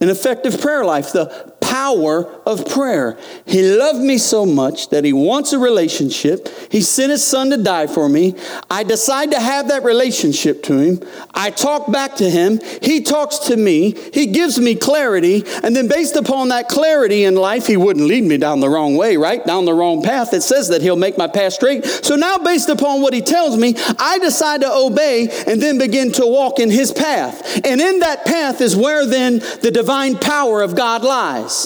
an 0.00 0.08
effective 0.08 0.60
prayer 0.60 0.84
life. 0.84 1.12
The 1.12 1.55
power 1.76 2.24
of 2.46 2.64
prayer. 2.64 3.18
He 3.44 3.62
loved 3.62 4.00
me 4.00 4.16
so 4.16 4.46
much 4.46 4.88
that 4.90 5.04
he 5.04 5.12
wants 5.12 5.52
a 5.52 5.58
relationship. 5.58 6.48
He 6.70 6.80
sent 6.80 7.10
his 7.10 7.22
son 7.22 7.50
to 7.50 7.58
die 7.58 7.86
for 7.86 8.08
me. 8.08 8.34
I 8.70 8.82
decide 8.82 9.30
to 9.32 9.40
have 9.40 9.68
that 9.68 9.82
relationship 9.82 10.62
to 10.64 10.78
him. 10.78 11.02
I 11.34 11.50
talk 11.50 11.92
back 11.92 12.14
to 12.16 12.30
him. 12.30 12.60
He 12.80 13.02
talks 13.02 13.38
to 13.50 13.56
me. 13.56 13.94
He 14.14 14.26
gives 14.26 14.58
me 14.58 14.74
clarity. 14.74 15.44
And 15.62 15.76
then, 15.76 15.86
based 15.86 16.16
upon 16.16 16.48
that 16.48 16.68
clarity 16.68 17.24
in 17.24 17.34
life, 17.34 17.66
he 17.66 17.76
wouldn't 17.76 18.06
lead 18.06 18.24
me 18.24 18.38
down 18.38 18.60
the 18.60 18.70
wrong 18.70 18.96
way, 18.96 19.18
right? 19.18 19.44
Down 19.44 19.66
the 19.66 19.74
wrong 19.74 20.02
path. 20.02 20.32
It 20.32 20.42
says 20.42 20.68
that 20.68 20.80
he'll 20.80 20.96
make 20.96 21.18
my 21.18 21.28
path 21.28 21.52
straight. 21.52 21.84
So 21.84 22.16
now, 22.16 22.38
based 22.38 22.70
upon 22.70 23.02
what 23.02 23.12
he 23.12 23.20
tells 23.20 23.58
me, 23.58 23.74
I 23.98 24.18
decide 24.18 24.62
to 24.62 24.72
obey 24.72 25.28
and 25.46 25.60
then 25.60 25.76
begin 25.76 26.10
to 26.12 26.26
walk 26.26 26.58
in 26.58 26.70
his 26.70 26.90
path. 26.90 27.60
And 27.66 27.80
in 27.82 27.98
that 28.00 28.24
path 28.24 28.62
is 28.62 28.74
where 28.74 29.04
then 29.04 29.40
the 29.60 29.70
divine 29.70 30.16
power 30.16 30.62
of 30.62 30.74
God 30.74 31.04
lies. 31.04 31.65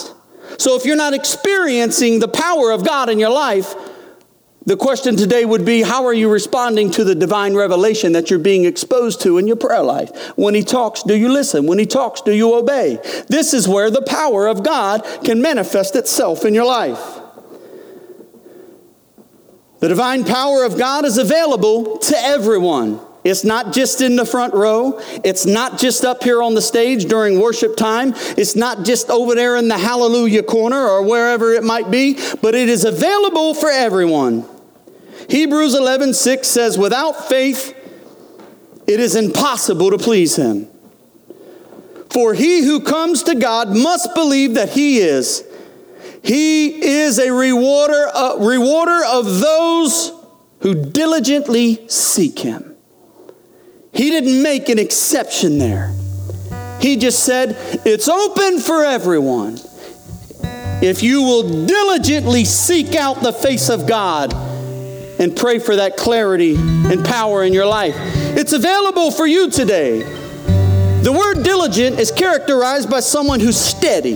So 0.60 0.76
if 0.76 0.84
you're 0.84 0.94
not 0.94 1.14
experiencing 1.14 2.18
the 2.18 2.28
power 2.28 2.70
of 2.70 2.84
God 2.84 3.08
in 3.08 3.18
your 3.18 3.30
life, 3.30 3.74
the 4.66 4.76
question 4.76 5.16
today 5.16 5.46
would 5.46 5.64
be 5.64 5.80
how 5.80 6.04
are 6.04 6.12
you 6.12 6.30
responding 6.30 6.90
to 6.90 7.02
the 7.02 7.14
divine 7.14 7.54
revelation 7.54 8.12
that 8.12 8.28
you're 8.28 8.38
being 8.38 8.66
exposed 8.66 9.22
to 9.22 9.38
in 9.38 9.46
your 9.46 9.56
prayer 9.56 9.82
life? 9.82 10.10
When 10.36 10.54
He 10.54 10.62
talks, 10.62 11.02
do 11.02 11.16
you 11.16 11.32
listen? 11.32 11.66
When 11.66 11.78
He 11.78 11.86
talks, 11.86 12.20
do 12.20 12.32
you 12.32 12.54
obey? 12.54 12.98
This 13.26 13.54
is 13.54 13.66
where 13.66 13.90
the 13.90 14.02
power 14.02 14.48
of 14.48 14.62
God 14.62 15.02
can 15.24 15.40
manifest 15.40 15.96
itself 15.96 16.44
in 16.44 16.52
your 16.52 16.66
life. 16.66 17.18
The 19.78 19.88
divine 19.88 20.24
power 20.24 20.64
of 20.64 20.76
God 20.76 21.06
is 21.06 21.16
available 21.16 21.96
to 22.00 22.18
everyone. 22.18 23.00
It's 23.22 23.44
not 23.44 23.72
just 23.72 24.00
in 24.00 24.16
the 24.16 24.24
front 24.24 24.54
row. 24.54 24.98
It's 25.24 25.44
not 25.44 25.78
just 25.78 26.04
up 26.04 26.22
here 26.22 26.42
on 26.42 26.54
the 26.54 26.62
stage 26.62 27.04
during 27.04 27.38
worship 27.38 27.76
time. 27.76 28.14
It's 28.16 28.56
not 28.56 28.84
just 28.84 29.10
over 29.10 29.34
there 29.34 29.56
in 29.56 29.68
the 29.68 29.76
hallelujah 29.76 30.42
corner 30.42 30.80
or 30.80 31.02
wherever 31.02 31.52
it 31.52 31.62
might 31.62 31.90
be, 31.90 32.18
but 32.40 32.54
it 32.54 32.68
is 32.68 32.84
available 32.84 33.52
for 33.54 33.70
everyone. 33.70 34.46
Hebrews 35.28 35.74
11 35.74 36.14
6 36.14 36.48
says, 36.48 36.78
Without 36.78 37.28
faith, 37.28 37.76
it 38.86 39.00
is 39.00 39.14
impossible 39.14 39.90
to 39.90 39.98
please 39.98 40.36
him. 40.36 40.68
For 42.10 42.34
he 42.34 42.64
who 42.64 42.80
comes 42.80 43.22
to 43.24 43.34
God 43.34 43.68
must 43.68 44.14
believe 44.14 44.54
that 44.54 44.70
he 44.70 44.98
is. 44.98 45.44
He 46.22 46.82
is 46.82 47.18
a 47.18 47.30
rewarder, 47.30 48.06
a 48.14 48.36
rewarder 48.38 49.04
of 49.06 49.40
those 49.40 50.12
who 50.60 50.90
diligently 50.90 51.88
seek 51.88 52.40
him. 52.40 52.69
He 53.92 54.10
didn't 54.10 54.42
make 54.42 54.68
an 54.68 54.78
exception 54.78 55.58
there. 55.58 55.92
He 56.80 56.96
just 56.96 57.24
said, 57.24 57.56
It's 57.84 58.08
open 58.08 58.60
for 58.60 58.84
everyone. 58.84 59.58
If 60.82 61.02
you 61.02 61.22
will 61.22 61.66
diligently 61.66 62.44
seek 62.44 62.94
out 62.94 63.20
the 63.20 63.32
face 63.32 63.68
of 63.68 63.86
God 63.86 64.32
and 64.32 65.36
pray 65.36 65.58
for 65.58 65.76
that 65.76 65.96
clarity 65.98 66.54
and 66.56 67.04
power 67.04 67.44
in 67.44 67.52
your 67.52 67.66
life, 67.66 67.94
it's 67.98 68.52
available 68.54 69.10
for 69.10 69.26
you 69.26 69.50
today. 69.50 70.00
The 71.02 71.12
word 71.12 71.42
diligent 71.42 71.98
is 71.98 72.10
characterized 72.10 72.88
by 72.88 73.00
someone 73.00 73.40
who's 73.40 73.58
steady 73.58 74.14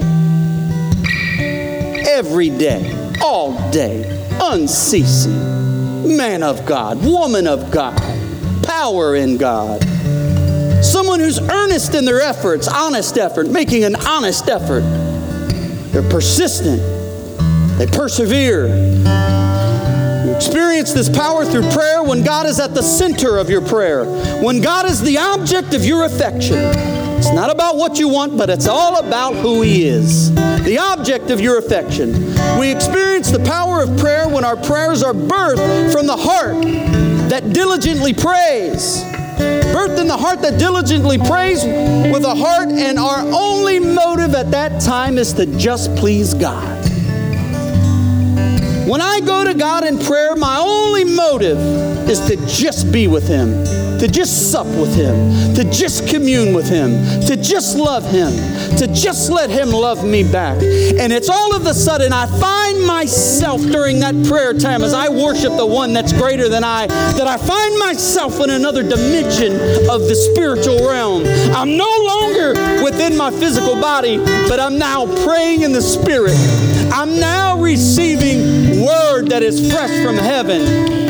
every 2.08 2.48
day, 2.48 3.14
all 3.22 3.70
day, 3.70 4.26
unceasing. 4.40 6.16
Man 6.16 6.42
of 6.42 6.64
God, 6.66 7.04
woman 7.04 7.46
of 7.46 7.70
God 7.70 8.13
power 8.66 9.14
in 9.16 9.36
God. 9.36 9.82
Someone 10.84 11.20
who's 11.20 11.40
earnest 11.40 11.94
in 11.94 12.04
their 12.04 12.20
efforts, 12.20 12.68
honest 12.68 13.16
effort, 13.16 13.48
making 13.48 13.84
an 13.84 13.96
honest 13.96 14.48
effort. 14.48 14.82
They're 15.92 16.08
persistent, 16.08 16.80
they 17.78 17.86
persevere. 17.86 18.66
You 20.24 20.34
experience 20.34 20.92
this 20.92 21.08
power 21.08 21.44
through 21.44 21.70
prayer 21.70 22.02
when 22.02 22.22
God 22.22 22.46
is 22.46 22.58
at 22.60 22.74
the 22.74 22.82
center 22.82 23.38
of 23.38 23.48
your 23.48 23.60
prayer, 23.60 24.04
when 24.42 24.60
God 24.60 24.86
is 24.86 25.00
the 25.00 25.18
object 25.18 25.74
of 25.74 25.84
your 25.84 26.04
affection. 26.04 26.58
It's 27.16 27.32
not 27.32 27.50
about 27.50 27.76
what 27.76 27.98
you 27.98 28.08
want, 28.08 28.36
but 28.36 28.50
it's 28.50 28.66
all 28.66 28.98
about 28.98 29.34
who 29.36 29.62
He 29.62 29.86
is, 29.86 30.34
the 30.34 30.78
object 30.78 31.30
of 31.30 31.40
your 31.40 31.58
affection. 31.58 32.12
We 32.58 32.70
experience 32.70 33.30
the 33.30 33.42
power 33.44 33.82
of 33.82 33.96
prayer 33.98 34.28
when 34.28 34.44
our 34.44 34.56
prayers 34.56 35.02
are 35.02 35.14
birthed 35.14 35.92
from 35.92 36.06
the 36.06 36.16
heart 36.16 37.13
that 37.34 37.52
diligently 37.52 38.14
prays. 38.14 39.02
Birthed 39.74 40.00
in 40.00 40.06
the 40.06 40.16
heart 40.16 40.40
that 40.42 40.56
diligently 40.56 41.18
prays 41.18 41.64
with 41.64 42.22
a 42.22 42.32
heart, 42.32 42.68
and 42.68 42.96
our 42.96 43.18
only 43.34 43.80
motive 43.80 44.36
at 44.36 44.52
that 44.52 44.80
time 44.80 45.18
is 45.18 45.32
to 45.32 45.44
just 45.58 45.92
please 45.96 46.32
God. 46.32 46.88
When 48.88 49.00
I 49.00 49.18
go 49.18 49.42
to 49.42 49.52
God 49.52 49.84
in 49.84 49.98
prayer, 49.98 50.36
my 50.36 50.58
only 50.58 51.02
motive 51.02 51.58
is 52.08 52.20
to 52.20 52.36
just 52.46 52.92
be 52.92 53.08
with 53.08 53.26
Him, 53.26 53.64
to 53.98 54.08
just 54.08 54.52
sup 54.52 54.66
with 54.66 54.94
Him, 54.94 55.54
to 55.54 55.64
just 55.70 56.08
commune 56.08 56.54
with 56.54 56.68
Him, 56.68 56.92
to 57.26 57.36
just 57.36 57.76
love 57.76 58.04
Him, 58.10 58.32
to 58.78 58.86
just 58.92 59.30
let 59.30 59.50
Him 59.50 59.70
love 59.70 60.04
me 60.04 60.22
back. 60.22 60.62
And 60.62 61.12
it's 61.12 61.28
all 61.28 61.54
of 61.54 61.66
a 61.66 61.74
sudden 61.74 62.12
I 62.12 62.26
find 62.26 62.86
myself 62.86 63.60
during 63.62 64.00
that 64.00 64.14
prayer 64.26 64.52
time 64.54 64.82
as 64.82 64.92
I 64.92 65.08
worship 65.08 65.56
the 65.56 65.66
one 65.66 65.92
that's 65.92 66.12
greater 66.12 66.48
than 66.48 66.64
I, 66.64 66.86
that 66.86 67.26
I 67.26 67.36
find 67.36 67.78
myself 67.78 68.40
in 68.40 68.50
another 68.50 68.82
dimension 68.82 69.52
of 69.90 70.02
the 70.08 70.14
spiritual 70.32 70.88
realm. 70.88 71.24
I'm 71.54 71.76
no 71.76 71.90
longer 72.02 72.82
within 72.82 73.16
my 73.16 73.30
physical 73.30 73.74
body, 73.80 74.18
but 74.18 74.60
I'm 74.60 74.78
now 74.78 75.06
praying 75.24 75.62
in 75.62 75.72
the 75.72 75.82
Spirit. 75.82 76.36
I'm 76.92 77.18
now 77.18 77.60
receiving 77.60 78.84
word 78.84 79.28
that 79.28 79.42
is 79.42 79.72
fresh 79.72 80.04
from 80.04 80.16
heaven. 80.16 81.03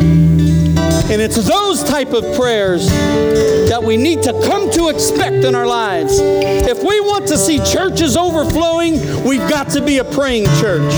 And 1.11 1.21
it's 1.21 1.37
those 1.37 1.85
type 1.85 2.13
of 2.13 2.35
prayers 2.35 2.89
that 2.89 3.83
we 3.83 3.97
need 3.97 4.23
to 4.23 4.33
come 4.47 4.71
to 4.73 4.89
expect 4.89 5.45
in 5.45 5.55
our 5.55 5.67
lives. 5.67 6.19
If 6.19 6.83
we 6.83 7.01
want 7.01 7.29
to 7.29 7.39
see 7.39 7.59
churches 7.59 8.17
overflowing, 8.17 9.25
we've 9.25 9.49
got 9.49 9.71
to 9.71 9.83
be 9.83 9.99
a 9.99 10.05
praying 10.05 10.47
church. 10.61 10.93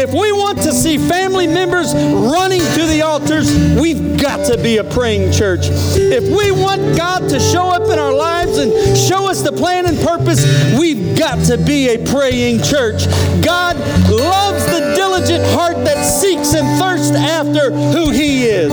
If 0.00 0.10
we 0.10 0.30
want 0.32 0.58
to 0.58 0.72
see 0.72 0.96
family 0.96 1.46
members 1.46 1.92
running 1.92 2.60
to 2.60 2.86
the 2.86 3.02
altars, 3.04 3.52
we've 3.80 4.20
got 4.20 4.46
to 4.46 4.62
be 4.62 4.76
a 4.76 4.84
praying 4.84 5.32
church. 5.32 5.62
If 5.64 6.24
we 6.24 6.52
want 6.52 6.96
God 6.96 7.28
to 7.30 7.40
show 7.40 7.68
up 7.68 7.90
in 7.90 7.98
our 7.98 8.12
lives 8.12 8.37
and 8.58 8.96
show 8.96 9.28
us 9.28 9.42
the 9.42 9.52
plan 9.52 9.86
and 9.86 9.98
purpose, 9.98 10.44
we've 10.78 11.16
got 11.18 11.44
to 11.46 11.56
be 11.58 11.88
a 11.88 11.98
praying 12.06 12.62
church. 12.62 13.06
God 13.42 13.76
loves 14.10 14.64
the 14.66 14.94
diligent 14.96 15.44
heart 15.54 15.76
that 15.84 16.04
seeks 16.04 16.54
and 16.54 16.78
thirsts 16.80 17.16
after 17.16 17.70
who 17.70 18.10
He 18.10 18.44
is. 18.44 18.72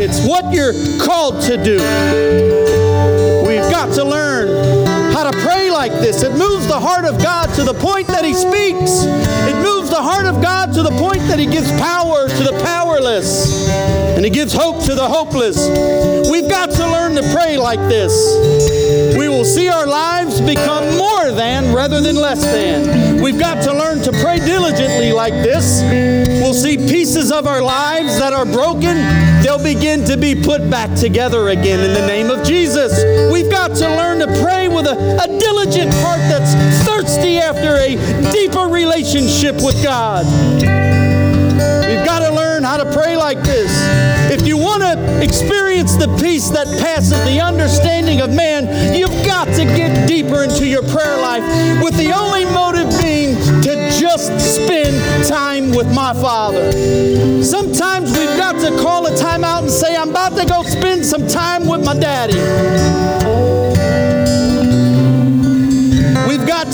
It's 0.00 0.26
what 0.26 0.52
you're 0.52 0.72
called 1.04 1.42
to 1.42 1.56
do. 1.62 1.76
We've 3.46 3.70
got 3.70 3.92
to 3.94 4.04
learn 4.04 4.86
how 5.12 5.30
to 5.30 5.38
pray 5.40 5.70
like 5.70 5.92
this. 5.92 6.22
It 6.22 6.32
moves 6.32 6.66
the 6.66 6.80
heart 6.80 7.04
of 7.04 7.22
God 7.22 7.54
to 7.56 7.64
the 7.64 7.74
point 7.74 8.06
that 8.08 8.24
He 8.24 8.34
speaks. 8.34 9.04
It 9.04 9.56
moves 9.62 9.81
the 9.92 10.00
heart 10.00 10.24
of 10.24 10.40
God 10.40 10.72
to 10.72 10.82
the 10.82 10.90
point 10.90 11.20
that 11.28 11.38
He 11.38 11.44
gives 11.44 11.70
power 11.72 12.26
to 12.26 12.42
the 12.42 12.58
powerless 12.64 13.68
and 14.16 14.24
He 14.24 14.30
gives 14.30 14.54
hope 14.54 14.82
to 14.86 14.94
the 14.94 15.06
hopeless. 15.06 15.68
We've 16.30 16.48
got 16.48 16.70
to 16.70 16.90
learn 16.90 17.14
to 17.16 17.22
pray 17.34 17.58
like 17.58 17.78
this. 17.90 18.12
We 19.18 19.28
will 19.28 19.44
see 19.44 19.68
our 19.68 19.86
lives 19.86 20.40
become 20.40 20.96
more 20.96 21.30
than 21.32 21.74
rather 21.74 22.00
than 22.00 22.16
less 22.16 22.42
than. 22.42 23.20
We've 23.20 23.38
got 23.38 23.62
to 23.64 23.72
learn 23.72 24.00
to 24.02 24.12
pray 24.12 24.38
diligently 24.38 25.12
like 25.12 25.34
this. 25.34 25.82
We'll 26.40 26.54
see 26.54 26.78
pieces 26.78 27.30
of 27.30 27.46
our 27.46 27.60
lives 27.60 28.18
that 28.18 28.32
are 28.32 28.46
broken, 28.46 28.96
they'll 29.42 29.62
begin 29.62 30.04
to 30.06 30.16
be 30.16 30.34
put 30.34 30.70
back 30.70 30.94
together 30.96 31.50
again 31.50 31.80
in 31.80 31.92
the 31.92 32.06
name 32.06 32.30
of 32.30 32.46
Jesus. 32.46 33.04
We've 33.30 33.50
got 33.50 33.74
to 33.76 33.88
learn 33.88 34.20
to 34.20 34.40
pray 34.42 34.68
with 34.68 34.86
a, 34.86 34.96
a 35.22 35.38
diligent 35.38 35.92
heart 35.96 36.20
that's 36.30 36.54
thirsty 37.12 37.38
after 37.38 37.76
a 37.76 38.32
deeper 38.32 38.68
relationship 38.72 39.56
with 39.56 39.82
God. 39.82 40.24
We've 41.86 42.04
got 42.06 42.20
to 42.20 42.34
learn 42.34 42.62
how 42.62 42.76
to 42.78 42.90
pray 42.92 43.16
like 43.16 43.38
this. 43.42 43.70
If 44.30 44.46
you 44.46 44.56
want 44.56 44.82
to 44.82 45.22
experience 45.22 45.96
the 45.96 46.08
peace 46.20 46.48
that 46.50 46.66
passes 46.80 47.22
the 47.24 47.40
understanding 47.40 48.20
of 48.20 48.30
man, 48.32 48.96
you've 48.96 49.26
got 49.26 49.46
to 49.56 49.64
get 49.64 50.08
deeper 50.08 50.44
into 50.44 50.66
your 50.66 50.82
prayer 50.82 51.18
life 51.20 51.42
with 51.82 51.96
the 51.96 52.12
only 52.12 52.44
motive 52.46 52.88
being 53.02 53.36
to 53.62 53.74
just 54.00 54.30
spend 54.40 55.26
time 55.28 55.70
with 55.70 55.92
my 55.94 56.14
Father. 56.14 56.72
Sometimes 57.42 58.16
we've 58.16 58.36
got 58.38 58.58
to 58.60 58.70
call 58.80 59.06
a 59.06 59.16
time 59.16 59.44
out 59.44 59.62
and 59.62 59.72
say, 59.72 59.94
I'm 59.96 60.10
about 60.10 60.36
to 60.36 60.46
go 60.46 60.62
spend 60.62 61.04
some 61.04 61.26
time 61.26 61.66
with 61.66 61.84
my 61.84 61.94
daddy. 61.94 63.71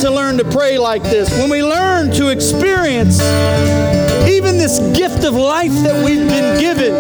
To 0.03 0.11
learn 0.11 0.39
to 0.39 0.45
pray 0.45 0.79
like 0.79 1.03
this. 1.03 1.29
When 1.31 1.51
we 1.51 1.63
learn 1.63 2.13
to 2.13 2.29
experience 2.29 3.21
even 4.29 4.57
this 4.57 4.79
gift 4.97 5.25
of 5.25 5.35
life 5.35 5.73
that 5.83 6.05
we've 6.05 6.29
been 6.29 6.61
given, 6.61 6.93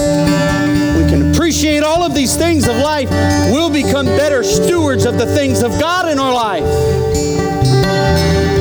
we 1.00 1.08
can 1.08 1.30
appreciate 1.32 1.84
all 1.84 2.02
of 2.02 2.14
these 2.14 2.36
things 2.36 2.66
of 2.66 2.76
life. 2.76 3.08
We'll 3.52 3.70
become 3.70 4.06
better 4.06 4.42
stewards 4.42 5.04
of 5.04 5.16
the 5.16 5.26
things 5.26 5.62
of 5.62 5.70
God 5.78 6.08
in 6.08 6.18
our 6.18 6.34
life. 6.34 6.64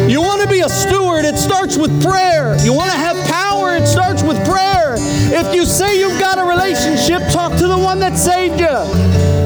You 0.08 0.22
want 0.22 0.42
to 0.44 0.48
be 0.48 0.60
a 0.60 0.70
steward, 0.70 1.26
it 1.26 1.38
starts 1.38 1.76
with 1.76 2.04
prayer. 2.04 2.56
You 2.64 2.74
want 2.74 2.92
to 2.92 2.98
have 2.98 3.18
power, 3.28 3.76
it 3.76 3.88
starts 3.88 4.22
with 4.22 4.38
prayer. 4.46 4.98
If 5.00 5.56
you 5.56 5.66
say 5.66 6.00
you've 6.00 6.20
got 6.20 6.38
a 6.38 6.44
relationship, 6.44 7.24
talk 7.32 7.54
to 7.58 7.68
the 7.68 7.78
one 7.78 8.00
that 8.00 8.16
saved 8.16 8.60
you. 8.60 9.37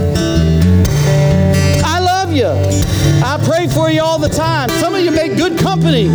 I 2.32 2.34
love 2.34 2.72
you. 2.72 3.26
I 3.26 3.38
pray 3.46 3.68
for 3.68 3.90
you 3.90 4.02
all 4.02 4.18
the 4.18 4.30
time. 4.30 4.70
Some 4.70 4.96
of 4.96 5.02
you 5.02 5.12
make 5.12 5.36
good 5.36 5.60
company. 5.60 6.08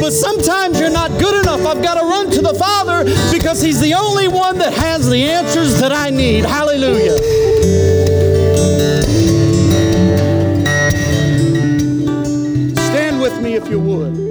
But 0.00 0.12
sometimes 0.12 0.80
you're 0.80 0.90
not 0.90 1.10
good 1.18 1.42
enough. 1.42 1.66
I've 1.66 1.82
got 1.82 1.94
to 1.94 2.06
run 2.06 2.30
to 2.30 2.40
the 2.40 2.54
Father 2.54 3.04
because 3.30 3.60
He's 3.60 3.80
the 3.80 3.94
only 3.94 4.28
one 4.28 4.58
that 4.58 4.72
has 4.72 5.08
the 5.08 5.22
answers 5.22 5.78
that 5.80 5.92
I 5.92 6.10
need. 6.10 6.44
Hallelujah. 6.44 7.18
Stand 12.76 13.20
with 13.20 13.40
me 13.42 13.54
if 13.54 13.68
you 13.68 13.78
would. 13.78 14.29